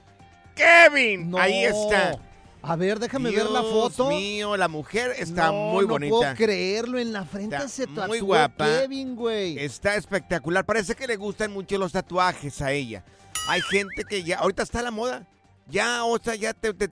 Kevin. 0.54 1.34
Ahí 1.38 1.62
está. 1.62 2.18
A 2.62 2.76
ver, 2.76 2.98
déjame 2.98 3.30
ver 3.30 3.46
la 3.46 3.60
Dios 3.60 3.72
foto. 3.72 4.08
mío, 4.10 4.56
la 4.56 4.68
mujer 4.68 5.12
está 5.18 5.46
No, 5.46 5.52
muy 5.72 5.84
no 5.86 5.92
bonita. 5.92 6.10
puedo 6.16 6.34
creerlo, 6.34 6.98
en 6.98 7.12
la 7.12 7.24
frente 7.24 7.56
Está 7.56 7.68
se 7.68 7.86
tatuó 7.86 8.08
muy 8.08 8.20
guapa. 8.20 8.66
Kevin, 8.66 9.16
güey. 9.16 9.58
Está 9.58 9.94
espectacular. 9.96 10.64
Parece 10.66 10.94
que 10.94 11.06
le 11.06 11.16
gustan 11.16 11.52
mucho 11.52 11.78
los 11.78 11.92
tatuajes 11.92 12.60
a 12.60 12.72
ella. 12.72 13.02
Hay 13.48 13.62
gente 13.62 14.04
que 14.08 14.22
ya, 14.22 14.38
ahorita 14.40 14.62
está 14.62 14.82
la 14.82 14.90
moda. 14.90 15.26
Ya, 15.68 16.04
o 16.04 16.18
sea, 16.18 16.34
ya 16.34 16.52
te, 16.52 16.74
te- 16.74 16.88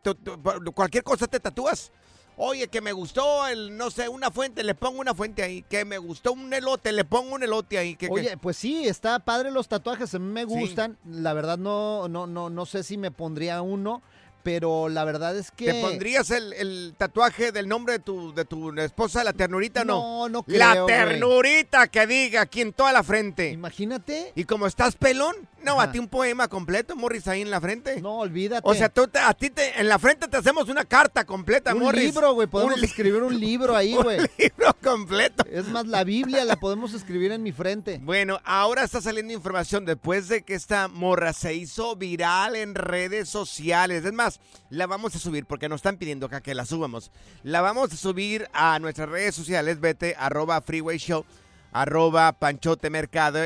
cualquier 0.75 1.04
cosa 1.04 1.26
te 1.26 1.38
tatúas. 1.40 1.92
Oye, 2.40 2.68
que 2.68 2.80
me 2.80 2.92
gustó 2.92 3.46
el, 3.48 3.76
no 3.76 3.90
sé, 3.90 4.08
una 4.08 4.30
fuente, 4.30 4.62
le 4.62 4.75
pongo 4.76 5.00
una 5.00 5.12
fuente 5.12 5.42
ahí. 5.42 5.62
Que 5.68 5.84
me 5.84 5.98
gustó 5.98 6.32
un 6.32 6.52
elote, 6.54 6.92
le 6.92 7.04
pongo 7.04 7.34
un 7.34 7.42
elote 7.42 7.76
ahí. 7.78 7.96
Que, 7.96 8.06
que- 8.06 8.12
Oye, 8.12 8.37
pues 8.37 8.56
sí, 8.56 8.87
está 8.87 9.18
padre 9.18 9.50
los 9.50 9.66
tatuajes, 9.68 10.14
a 10.14 10.18
mí 10.20 10.32
me 10.32 10.42
Sí. 10.42 10.46
gustan. 10.46 10.96
La 11.04 11.32
verdad 11.34 11.58
no, 11.58 12.06
no, 12.08 12.26
no, 12.28 12.48
no 12.48 12.64
sé 12.64 12.84
si 12.84 12.96
me 12.96 13.10
pondría 13.10 13.60
uno, 13.60 14.02
pero 14.49 14.88
la 14.88 15.05
verdad 15.05 15.37
es 15.37 15.50
que. 15.50 15.67
¿Te 15.67 15.83
pondrías 15.83 16.31
el, 16.31 16.55
el 16.55 16.95
tatuaje 16.97 17.52
del 17.52 17.69
nombre 17.69 17.93
de 17.95 17.99
tu, 17.99 18.33
de 18.33 18.47
tu 18.47 18.73
esposa, 18.81 19.23
la 19.23 19.35
ternurita, 19.35 19.85
no? 19.85 20.26
No, 20.26 20.28
no 20.31 20.45
La 20.47 20.71
creo, 20.73 20.85
güey. 20.85 20.97
ternurita 20.97 21.88
que 21.88 22.07
diga 22.07 22.40
aquí 22.40 22.62
en 22.62 22.73
toda 22.73 22.93
la 22.95 23.02
frente. 23.02 23.50
Imagínate. 23.50 24.33
Y 24.35 24.45
como 24.45 24.67
estás 24.67 24.97
pelón, 24.97 25.37
no, 25.63 25.80
a 25.80 25.84
Ajá. 25.84 25.93
ti 25.93 25.99
un 25.99 26.08
poema 26.08 26.49
completo, 26.49 26.97
Morris, 26.97 27.28
ahí 27.28 27.43
en 27.43 27.50
la 27.50 27.61
frente. 27.61 28.00
No, 28.00 28.21
olvídate. 28.21 28.63
O 28.67 28.75
sea, 28.75 28.89
tú 28.89 29.06
te- 29.06 29.19
a 29.19 29.34
ti 29.34 29.50
te, 29.50 29.78
en 29.78 29.87
la 29.89 29.99
frente 29.99 30.28
te 30.28 30.37
hacemos 30.39 30.69
una 30.71 30.87
carta 30.87 31.26
completa, 31.26 31.75
un 31.75 31.80
Morris. 31.80 32.04
libro, 32.04 32.32
güey. 32.32 32.47
Podemos 32.49 32.78
Un 32.78 32.84
escribir 32.84 33.23
un 33.23 33.39
libro 33.39 33.76
ahí, 33.76 33.93
un 33.99 34.02
güey. 34.04 34.19
libro 34.39 34.75
completo. 34.82 35.45
Es 35.50 35.67
más, 35.67 35.87
la 35.87 36.04
Biblia 36.04 36.45
la 36.47 36.56
podemos 36.56 36.95
escribir 36.95 37.32
en 37.32 37.43
mi 37.43 37.52
frente. 37.52 37.99
Bueno, 38.02 38.41
ahora 38.45 38.84
está 38.84 39.02
saliendo 39.02 39.34
información 39.34 39.84
después 39.84 40.28
de 40.28 40.43
que 40.43 40.54
esta 40.54 40.89
morra 40.89 41.34
se 41.34 41.52
hizo 41.54 41.97
viral 41.97 42.56
en 42.56 42.75
redes 42.75 43.28
sociales. 43.28 44.04
Es 44.06 44.13
más, 44.13 44.37
la 44.70 44.86
vamos 44.86 45.14
a 45.14 45.18
subir 45.18 45.46
porque 45.46 45.68
nos 45.68 45.78
están 45.78 45.96
pidiendo 45.96 46.26
acá 46.26 46.40
que 46.40 46.54
la 46.54 46.64
subamos. 46.64 47.10
La 47.42 47.60
vamos 47.60 47.92
a 47.92 47.96
subir 47.96 48.48
a 48.52 48.78
nuestras 48.78 49.08
redes 49.08 49.34
sociales. 49.34 49.80
Vete, 49.80 50.14
arroba 50.18 50.60
Freeway 50.60 50.98
Show, 50.98 51.24
arroba 51.72 52.32
Panchote 52.32 52.90
Mercado, 52.90 53.40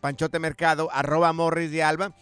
Panchote 0.00 0.38
Mercado, 0.38 0.88
arroba 0.92 1.32
Morris 1.32 1.70
de 1.70 1.82
Alba. 1.82 2.12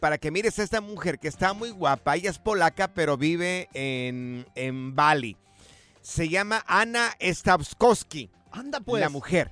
Para 0.00 0.18
que 0.18 0.30
mires 0.30 0.58
a 0.58 0.62
esta 0.62 0.80
mujer 0.80 1.18
que 1.18 1.28
está 1.28 1.54
muy 1.54 1.70
guapa. 1.70 2.16
Ella 2.16 2.30
es 2.30 2.38
polaca, 2.38 2.88
pero 2.88 3.16
vive 3.16 3.68
en, 3.72 4.46
en 4.54 4.94
Bali. 4.94 5.36
Se 6.02 6.28
llama 6.28 6.62
Ana 6.66 7.16
Stavskowski. 7.20 8.30
Anda, 8.52 8.80
pues. 8.80 9.00
La 9.00 9.08
mujer. 9.08 9.50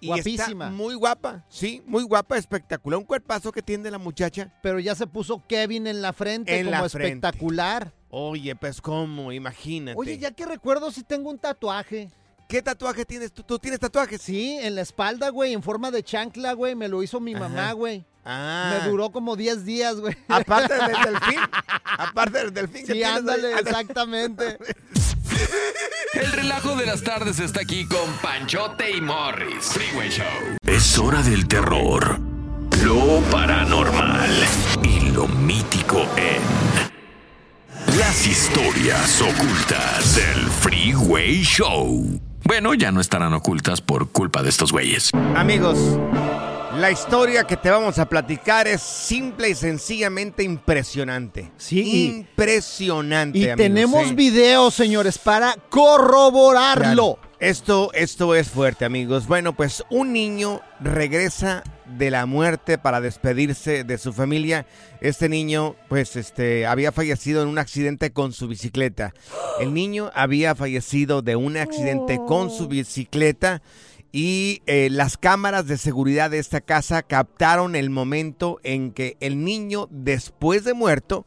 Y 0.00 0.08
Guapísima. 0.08 0.66
está 0.66 0.70
muy 0.76 0.94
guapa, 0.94 1.44
sí, 1.48 1.82
muy 1.86 2.02
guapa, 2.04 2.36
espectacular. 2.36 2.98
Un 2.98 3.04
cuerpazo 3.04 3.50
que 3.52 3.62
tiene 3.62 3.90
la 3.90 3.98
muchacha. 3.98 4.52
Pero 4.62 4.78
ya 4.78 4.94
se 4.94 5.06
puso 5.06 5.42
Kevin 5.46 5.86
en 5.86 6.02
la 6.02 6.12
frente 6.12 6.58
En 6.58 6.66
como 6.66 6.82
la 6.82 6.88
frente. 6.88 7.08
espectacular. 7.28 7.92
Oye, 8.10 8.54
pues 8.56 8.80
cómo, 8.80 9.32
imagínate. 9.32 9.98
Oye, 9.98 10.18
ya 10.18 10.30
que 10.30 10.44
recuerdo 10.46 10.90
si 10.90 11.02
tengo 11.02 11.30
un 11.30 11.38
tatuaje. 11.38 12.10
¿Qué 12.48 12.62
tatuaje 12.62 13.04
tienes 13.04 13.32
tú? 13.32 13.42
¿Tú 13.42 13.58
tienes 13.58 13.80
tatuajes? 13.80 14.22
Sí, 14.22 14.56
en 14.60 14.76
la 14.76 14.82
espalda, 14.82 15.30
güey, 15.30 15.52
en 15.52 15.62
forma 15.62 15.90
de 15.90 16.04
chancla, 16.04 16.52
güey. 16.52 16.74
Me 16.76 16.86
lo 16.86 17.02
hizo 17.02 17.18
mi 17.18 17.34
Ajá. 17.34 17.48
mamá, 17.48 17.72
güey. 17.72 18.04
Ah. 18.24 18.78
Me 18.82 18.88
duró 18.88 19.10
como 19.10 19.34
10 19.34 19.64
días, 19.64 19.96
güey. 19.96 20.16
Aparte 20.28 20.74
del 20.74 20.86
delfín. 21.04 21.40
Aparte 21.98 22.38
del 22.38 22.54
delfín 22.54 22.86
Sí, 22.86 22.92
ahí. 22.92 23.02
ándale, 23.02 23.52
exactamente. 23.58 24.58
El 26.14 26.32
relajo 26.32 26.76
de 26.76 26.86
las 26.86 27.02
tardes 27.02 27.40
está 27.40 27.60
aquí 27.60 27.86
con 27.86 28.10
Panchote 28.22 28.90
y 28.96 29.00
Morris. 29.00 29.66
Freeway 29.72 30.08
Show. 30.10 30.56
Es 30.66 30.98
hora 30.98 31.22
del 31.22 31.46
terror, 31.46 32.18
lo 32.84 33.20
paranormal 33.30 34.30
y 34.82 35.10
lo 35.10 35.26
mítico 35.28 36.06
en 36.16 37.96
las 37.98 38.26
historias 38.26 39.22
ocultas 39.22 40.16
del 40.16 40.46
Freeway 40.46 41.42
Show. 41.42 42.20
Bueno, 42.44 42.74
ya 42.74 42.92
no 42.92 43.00
estarán 43.00 43.32
ocultas 43.34 43.80
por 43.80 44.10
culpa 44.10 44.42
de 44.42 44.50
estos 44.50 44.70
güeyes. 44.70 45.10
Amigos, 45.34 45.78
la 46.76 46.90
historia 46.90 47.44
que 47.44 47.56
te 47.56 47.70
vamos 47.70 47.98
a 47.98 48.08
platicar 48.08 48.68
es 48.68 48.82
simple 48.82 49.48
y 49.48 49.54
sencillamente 49.54 50.42
impresionante. 50.42 51.50
Sí. 51.56 52.16
Impresionante, 52.18 53.38
Y 53.38 53.42
amigos, 53.44 53.56
tenemos 53.56 54.10
¿eh? 54.10 54.14
videos, 54.14 54.74
señores, 54.74 55.18
para 55.18 55.54
corroborarlo. 55.70 57.14
Claro. 57.14 57.18
Esto, 57.38 57.90
esto 57.92 58.34
es 58.34 58.48
fuerte, 58.48 58.86
amigos. 58.86 59.26
Bueno, 59.26 59.54
pues 59.54 59.84
un 59.90 60.12
niño 60.12 60.62
regresa 60.80 61.62
de 61.84 62.10
la 62.10 62.24
muerte 62.24 62.78
para 62.78 63.00
despedirse 63.00 63.84
de 63.84 63.98
su 63.98 64.14
familia. 64.14 64.66
Este 65.02 65.28
niño, 65.28 65.76
pues, 65.88 66.16
este, 66.16 66.66
había 66.66 66.92
fallecido 66.92 67.42
en 67.42 67.48
un 67.48 67.58
accidente 67.58 68.10
con 68.10 68.32
su 68.32 68.48
bicicleta. 68.48 69.12
El 69.60 69.74
niño 69.74 70.10
había 70.14 70.54
fallecido 70.54 71.20
de 71.20 71.36
un 71.36 71.58
accidente 71.58 72.18
con 72.26 72.50
su 72.50 72.68
bicicleta 72.68 73.60
y 74.12 74.62
eh, 74.66 74.88
las 74.90 75.16
cámaras 75.16 75.66
de 75.66 75.76
seguridad 75.78 76.30
de 76.30 76.38
esta 76.38 76.60
casa 76.60 77.02
captaron 77.02 77.76
el 77.76 77.90
momento 77.90 78.58
en 78.62 78.92
que 78.92 79.16
el 79.20 79.44
niño, 79.44 79.88
después 79.90 80.64
de 80.64 80.74
muerto, 80.74 81.26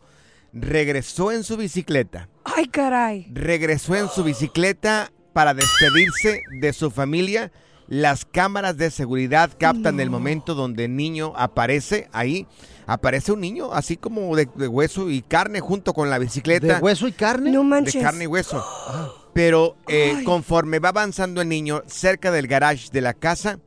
regresó 0.54 1.32
en 1.32 1.44
su 1.44 1.58
bicicleta 1.58 2.28
Ay, 2.44 2.66
caray. 2.68 3.28
regresó 3.32 3.96
en 3.96 4.10
su 4.10 4.24
bicicleta 4.24 5.12
para 5.34 5.54
despedirse 5.54 6.42
de 6.60 6.74
su 6.74 6.90
familia. 6.90 7.52
Las 7.88 8.24
cámaras 8.26 8.78
de 8.78 8.92
seguridad 8.92 9.52
captan 9.60 10.00
el 10.00 10.10
momento 10.12 10.54
donde 10.56 10.86
el 10.86 10.96
niño 10.96 11.34
aparece 11.36 12.08
ahí. 12.12 12.46
Aparece 12.86 13.32
un 13.32 13.42
niño 13.42 13.72
así 13.74 13.98
como 13.98 14.36
de, 14.36 14.48
de 14.56 14.68
hueso 14.68 15.10
y 15.10 15.22
carne 15.22 15.60
junto 15.60 15.94
con 15.94 16.10
la 16.10 16.18
bicicleta. 16.20 16.76
¿De 16.76 16.80
hueso 16.80 17.08
y 17.08 17.12
carne? 17.12 17.52
No 17.52 17.60
De 17.62 17.66
manches. 17.66 18.02
carne 18.04 18.24
y 18.26 18.28
hueso. 18.28 18.64
Pero 19.34 19.78
eh, 19.88 20.24
conforme 20.26 20.80
va 20.80 20.90
avanzando 20.90 21.42
el 21.42 21.50
niño 21.50 21.84
cerca 21.88 22.32
del 22.32 22.48
garage 22.48 22.90
de 22.92 23.02
la 23.02 23.14
casa, 23.14 23.60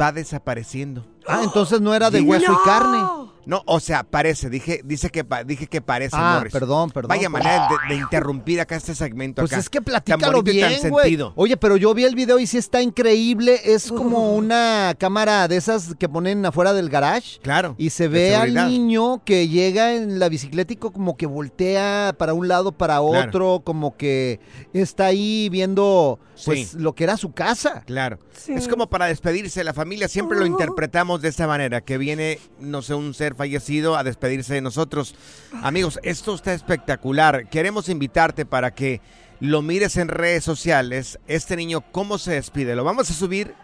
va 0.00 0.12
desapareciendo. 0.12 1.06
Ah, 1.26 1.42
entonces 1.44 1.80
no 1.80 1.94
era 1.94 2.10
de 2.10 2.20
hueso 2.20 2.52
y 2.52 2.66
carne. 2.66 2.98
No, 3.44 3.62
o 3.66 3.80
sea, 3.80 4.04
parece, 4.04 4.48
dije, 4.50 4.80
dice 4.84 5.10
que 5.10 5.24
pa- 5.24 5.42
dije 5.44 5.66
que 5.66 5.80
parece 5.80 6.16
Ah, 6.18 6.36
Morris. 6.38 6.52
perdón, 6.52 6.90
perdón. 6.90 7.08
Vaya 7.08 7.28
manera 7.28 7.68
de, 7.88 7.94
de 7.94 8.00
interrumpir 8.00 8.60
acá 8.60 8.76
este 8.76 8.94
segmento 8.94 9.42
Pues 9.42 9.52
acá. 9.52 9.60
es 9.60 9.68
que 9.68 9.82
platícalo 9.82 10.42
tan 10.42 10.44
bien, 10.54 10.78
güey. 10.90 11.02
sentido. 11.04 11.32
Oye, 11.36 11.56
pero 11.56 11.76
yo 11.76 11.92
vi 11.94 12.04
el 12.04 12.14
video 12.14 12.38
y 12.38 12.46
sí 12.46 12.58
está 12.58 12.80
increíble. 12.82 13.60
Es 13.64 13.90
como 13.90 14.34
una 14.34 14.94
cámara 14.98 15.48
de 15.48 15.56
esas 15.56 15.94
que 15.98 16.08
ponen 16.08 16.44
afuera 16.46 16.72
del 16.72 16.88
garage. 16.88 17.40
Claro. 17.42 17.74
Y 17.78 17.90
se 17.90 18.08
ve 18.08 18.36
al 18.36 18.54
niño 18.54 19.22
que 19.24 19.48
llega 19.48 19.94
en 19.94 20.18
la 20.18 20.28
bicicleta 20.28 20.72
y 20.72 20.76
co- 20.76 20.92
como 20.92 21.16
que 21.16 21.26
voltea 21.26 22.14
para 22.18 22.34
un 22.34 22.48
lado, 22.48 22.72
para 22.72 22.98
Claro. 22.98 23.28
otro, 23.28 23.62
como 23.64 23.96
que 23.96 24.40
está 24.72 25.06
ahí 25.06 25.48
viendo 25.50 26.18
pues 26.44 26.70
Sí. 26.70 26.78
lo 26.78 26.94
que 26.94 27.04
era 27.04 27.16
su 27.16 27.32
casa. 27.32 27.82
Claro. 27.86 28.18
Es 28.48 28.66
como 28.66 28.88
para 28.88 29.06
despedirse 29.06 29.60
de 29.60 29.64
la 29.64 29.74
familia. 29.74 30.08
Siempre 30.08 30.38
lo 30.38 30.46
interpretamos 30.46 31.20
de 31.22 31.28
esta 31.28 31.46
manera, 31.46 31.80
que 31.82 31.98
viene, 31.98 32.38
no 32.58 32.82
sé, 32.82 32.94
un 32.94 33.14
ser 33.14 33.31
fallecido 33.34 33.96
a 33.96 34.04
despedirse 34.04 34.54
de 34.54 34.60
nosotros. 34.60 35.14
Amigos, 35.62 35.98
esto 36.02 36.34
está 36.34 36.52
espectacular. 36.52 37.48
Queremos 37.48 37.88
invitarte 37.88 38.46
para 38.46 38.72
que 38.74 39.00
lo 39.40 39.60
mires 39.60 39.96
en 39.96 40.08
redes 40.08 40.44
sociales. 40.44 41.18
Este 41.26 41.56
niño, 41.56 41.80
¿cómo 41.92 42.18
se 42.18 42.32
despide? 42.32 42.76
Lo 42.76 42.84
vamos 42.84 43.10
a 43.10 43.14
subir 43.14 43.54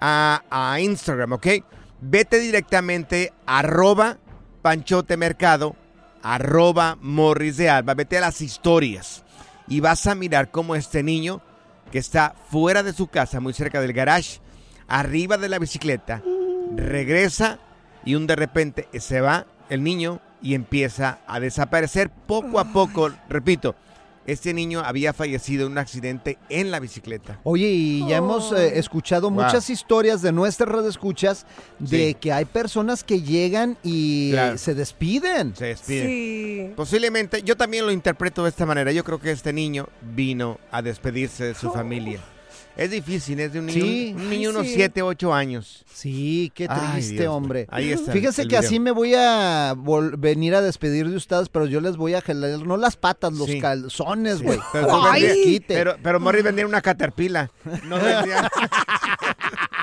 a, 0.00 0.76
Instagram, 0.80 1.32
¿ok? 1.32 1.46
Vete 2.00 2.38
directamente 2.38 3.32
arroba 3.44 4.18
Panchote 4.62 5.16
Mercado, 5.16 5.76
arroba 6.22 6.96
Morris 7.00 7.56
de 7.56 7.68
Alba. 7.68 7.94
Vete 7.94 8.18
a 8.18 8.22
las 8.22 8.40
historias 8.40 9.24
y 9.66 9.80
vas 9.80 10.06
a 10.06 10.14
mirar 10.14 10.50
cómo 10.50 10.74
este 10.74 11.02
niño 11.02 11.42
que 11.92 11.98
está 11.98 12.34
fuera 12.50 12.82
de 12.82 12.92
su 12.92 13.08
casa, 13.08 13.40
muy 13.40 13.52
cerca 13.52 13.80
del 13.80 13.92
garage, 13.92 14.40
arriba 14.86 15.36
de 15.36 15.48
la 15.48 15.58
bicicleta, 15.58 16.22
regresa 16.74 17.58
y 18.04 18.14
un 18.14 18.26
de 18.26 18.36
repente 18.36 18.88
se 18.98 19.20
va 19.20 19.46
el 19.68 19.82
niño 19.82 20.20
y 20.40 20.54
empieza 20.54 21.18
a 21.26 21.40
desaparecer 21.40 22.10
poco 22.10 22.58
a 22.60 22.72
poco. 22.72 23.10
Repito, 23.28 23.74
este 24.26 24.52
niño 24.52 24.82
había 24.84 25.12
fallecido 25.14 25.64
en 25.66 25.72
un 25.72 25.78
accidente 25.78 26.36
en 26.50 26.70
la 26.70 26.80
bicicleta. 26.80 27.38
Oye, 27.44 27.66
y 27.68 28.06
ya 28.06 28.18
hemos 28.18 28.52
eh, 28.52 28.78
escuchado 28.78 29.30
Wow. 29.30 29.42
muchas 29.44 29.70
historias 29.70 30.20
de 30.20 30.32
nuestras 30.32 30.68
redes 30.68 30.90
escuchas 30.90 31.46
de 31.78 32.08
Sí. 32.08 32.14
que 32.14 32.32
hay 32.32 32.44
personas 32.44 33.04
que 33.04 33.22
llegan 33.22 33.78
y 33.82 34.30
Claro. 34.32 34.58
se 34.58 34.74
despiden. 34.74 35.56
Se 35.56 35.64
despide. 35.66 36.72
Posiblemente, 36.76 37.42
yo 37.42 37.56
también 37.56 37.86
lo 37.86 37.90
interpreto 37.92 38.42
de 38.44 38.50
esta 38.50 38.66
manera. 38.66 38.92
Yo 38.92 39.02
creo 39.02 39.18
que 39.18 39.30
este 39.30 39.52
niño 39.54 39.88
vino 40.14 40.58
a 40.70 40.82
despedirse 40.82 41.44
de 41.44 41.54
su 41.54 41.70
familia. 41.72 42.20
Es 42.78 42.90
difícil, 42.92 43.40
es 43.40 43.52
de 43.52 43.58
un 43.58 43.66
niño, 43.66 43.82
Sí. 43.84 44.12
un 44.16 44.30
niño 44.30 44.50
Ay, 44.50 44.54
unos 44.56 44.66
sí. 44.68 44.74
7, 44.76 45.02
8 45.02 45.34
años. 45.34 45.84
Sí, 45.92 46.52
qué 46.54 46.68
Ay, 46.70 46.92
triste, 46.92 47.14
Dios 47.14 47.34
hombre. 47.34 47.66
Ahí 47.70 47.90
está. 47.90 48.12
Fíjense 48.12 48.42
que 48.42 48.48
video. 48.50 48.60
así 48.60 48.78
me 48.78 48.92
voy 48.92 49.14
a 49.16 49.74
venir 50.16 50.54
a 50.54 50.62
despedir 50.62 51.08
de 51.10 51.16
ustedes, 51.16 51.48
pero 51.48 51.66
yo 51.66 51.80
les 51.80 51.96
voy 51.96 52.14
a 52.14 52.20
jalar, 52.20 52.60
no 52.60 52.76
las 52.76 52.94
patas, 52.96 53.32
los 53.32 53.48
Sí. 53.48 53.60
calzones, 53.60 54.42
güey. 54.42 54.60
Pero, 54.72 54.88
pero, 55.66 55.96
pero 56.02 56.20
Morris 56.20 56.44
vendría 56.44 56.66
una 56.66 56.80
caterpillar. 56.80 57.50
No 57.84 57.96
vendría- 57.96 58.48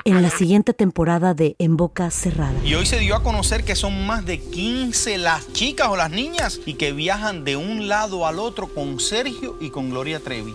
En 0.06 0.22
la 0.22 0.30
siguiente 0.30 0.72
temporada 0.72 1.34
de 1.34 1.56
En 1.58 1.76
Boca 1.76 2.10
Cerrada. 2.10 2.54
Y 2.64 2.74
hoy 2.74 2.86
se 2.86 2.98
dio 3.00 3.16
a 3.16 3.22
conocer 3.24 3.64
que 3.64 3.74
son 3.74 4.06
más 4.06 4.24
de 4.24 4.38
15 4.38 5.18
las 5.18 5.52
chicas 5.52 5.88
o 5.88 5.96
las 5.96 6.10
niñas 6.12 6.60
y 6.64 6.74
que 6.74 6.92
viajan 6.92 7.44
de 7.44 7.56
un 7.56 7.88
lado 7.88 8.24
al 8.26 8.38
otro 8.38 8.68
con 8.72 9.00
Sergio 9.00 9.56
y 9.60 9.70
con 9.70 9.90
Gloria 9.90 10.20
Trevi. 10.20 10.54